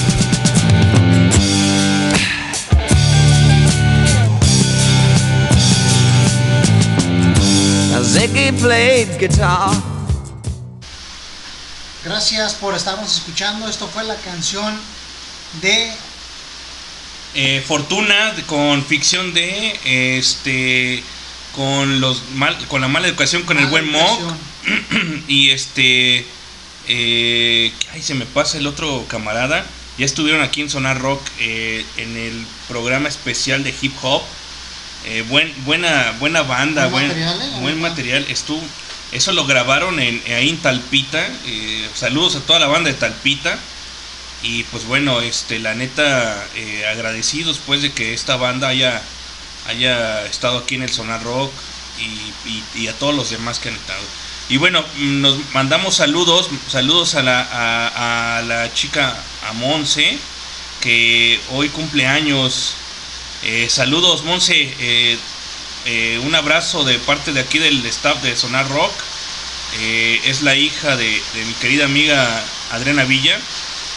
[8.03, 9.73] Ziggy played guitar.
[12.03, 13.69] Gracias por estarnos escuchando.
[13.69, 14.75] Esto fue la canción
[15.61, 15.93] de
[17.35, 19.79] Eh, Fortuna con ficción de
[20.19, 21.03] este
[21.55, 24.23] con los mal, con la mala educación con el buen Mock
[25.29, 26.25] y este
[26.89, 29.65] eh, ay se me pasa el otro camarada.
[29.99, 34.23] Ya estuvieron aquí en Sonar Rock eh, en el programa especial de hip hop.
[35.07, 37.61] Eh, buen, buena buena banda Buen buen material, ¿eh?
[37.61, 38.27] buen material.
[38.29, 38.63] Estuvo
[39.11, 41.27] eso lo grabaron en, ahí en Talpita.
[41.95, 43.59] Saludos a toda la banda de Talpita.
[44.43, 46.47] Y pues bueno, este, la neta,
[46.93, 49.03] agradecidos pues de que esta banda haya,
[49.67, 51.53] haya estado aquí en el Sonar Rock
[51.99, 54.03] y, y- y a todos los demás que han estado.
[54.51, 59.15] Y bueno, nos mandamos saludos, saludos a la, a, la chica,
[59.47, 60.19] a Monse,
[60.81, 62.73] que hoy cumple años.
[63.43, 65.19] Eh, saludos, Monse, eh,
[65.85, 68.93] eh, un abrazo de parte de aquí del staff de Sonar Rock.
[69.81, 72.43] Eh, es la hija de, de mi querida amiga
[72.73, 73.39] Adriana Villa.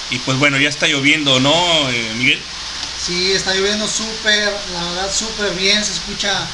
[0.09, 1.55] Y pues bueno, ya está lloviendo, ¿no,
[2.17, 2.41] Miguel?
[3.01, 6.45] Sí, está lloviendo súper, la verdad súper bien, se escucha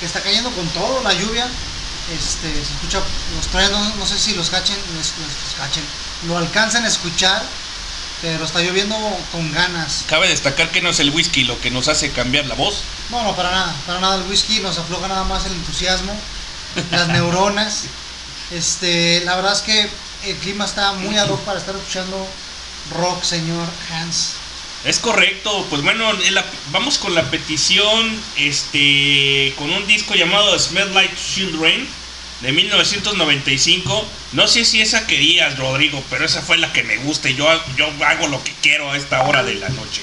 [0.00, 1.48] que está cayendo con todo la lluvia,
[2.16, 3.00] este, se escucha
[3.36, 5.84] los truenos, no sé si los cachen, los, los cachen,
[6.26, 7.42] lo alcanzan a escuchar,
[8.22, 8.96] pero está lloviendo
[9.32, 10.04] con ganas.
[10.08, 12.82] Cabe destacar que no es el whisky lo que nos hace cambiar la voz.
[13.10, 16.14] No, no, para nada, para nada el whisky nos afloja nada más el entusiasmo,
[16.90, 17.84] las neuronas.
[18.50, 19.88] Este, la verdad es que
[20.30, 22.26] el clima está muy ad hoc para estar escuchando
[22.94, 24.32] rock, señor Hans.
[24.84, 30.94] Es correcto, pues bueno, la- vamos con la petición, este, con un disco llamado Smell
[30.94, 31.86] Like Children
[32.40, 34.08] de 1995.
[34.32, 37.46] No sé si esa querías, Rodrigo, pero esa fue la que me gusta y yo,
[37.76, 40.02] yo hago lo que quiero a esta hora de la noche.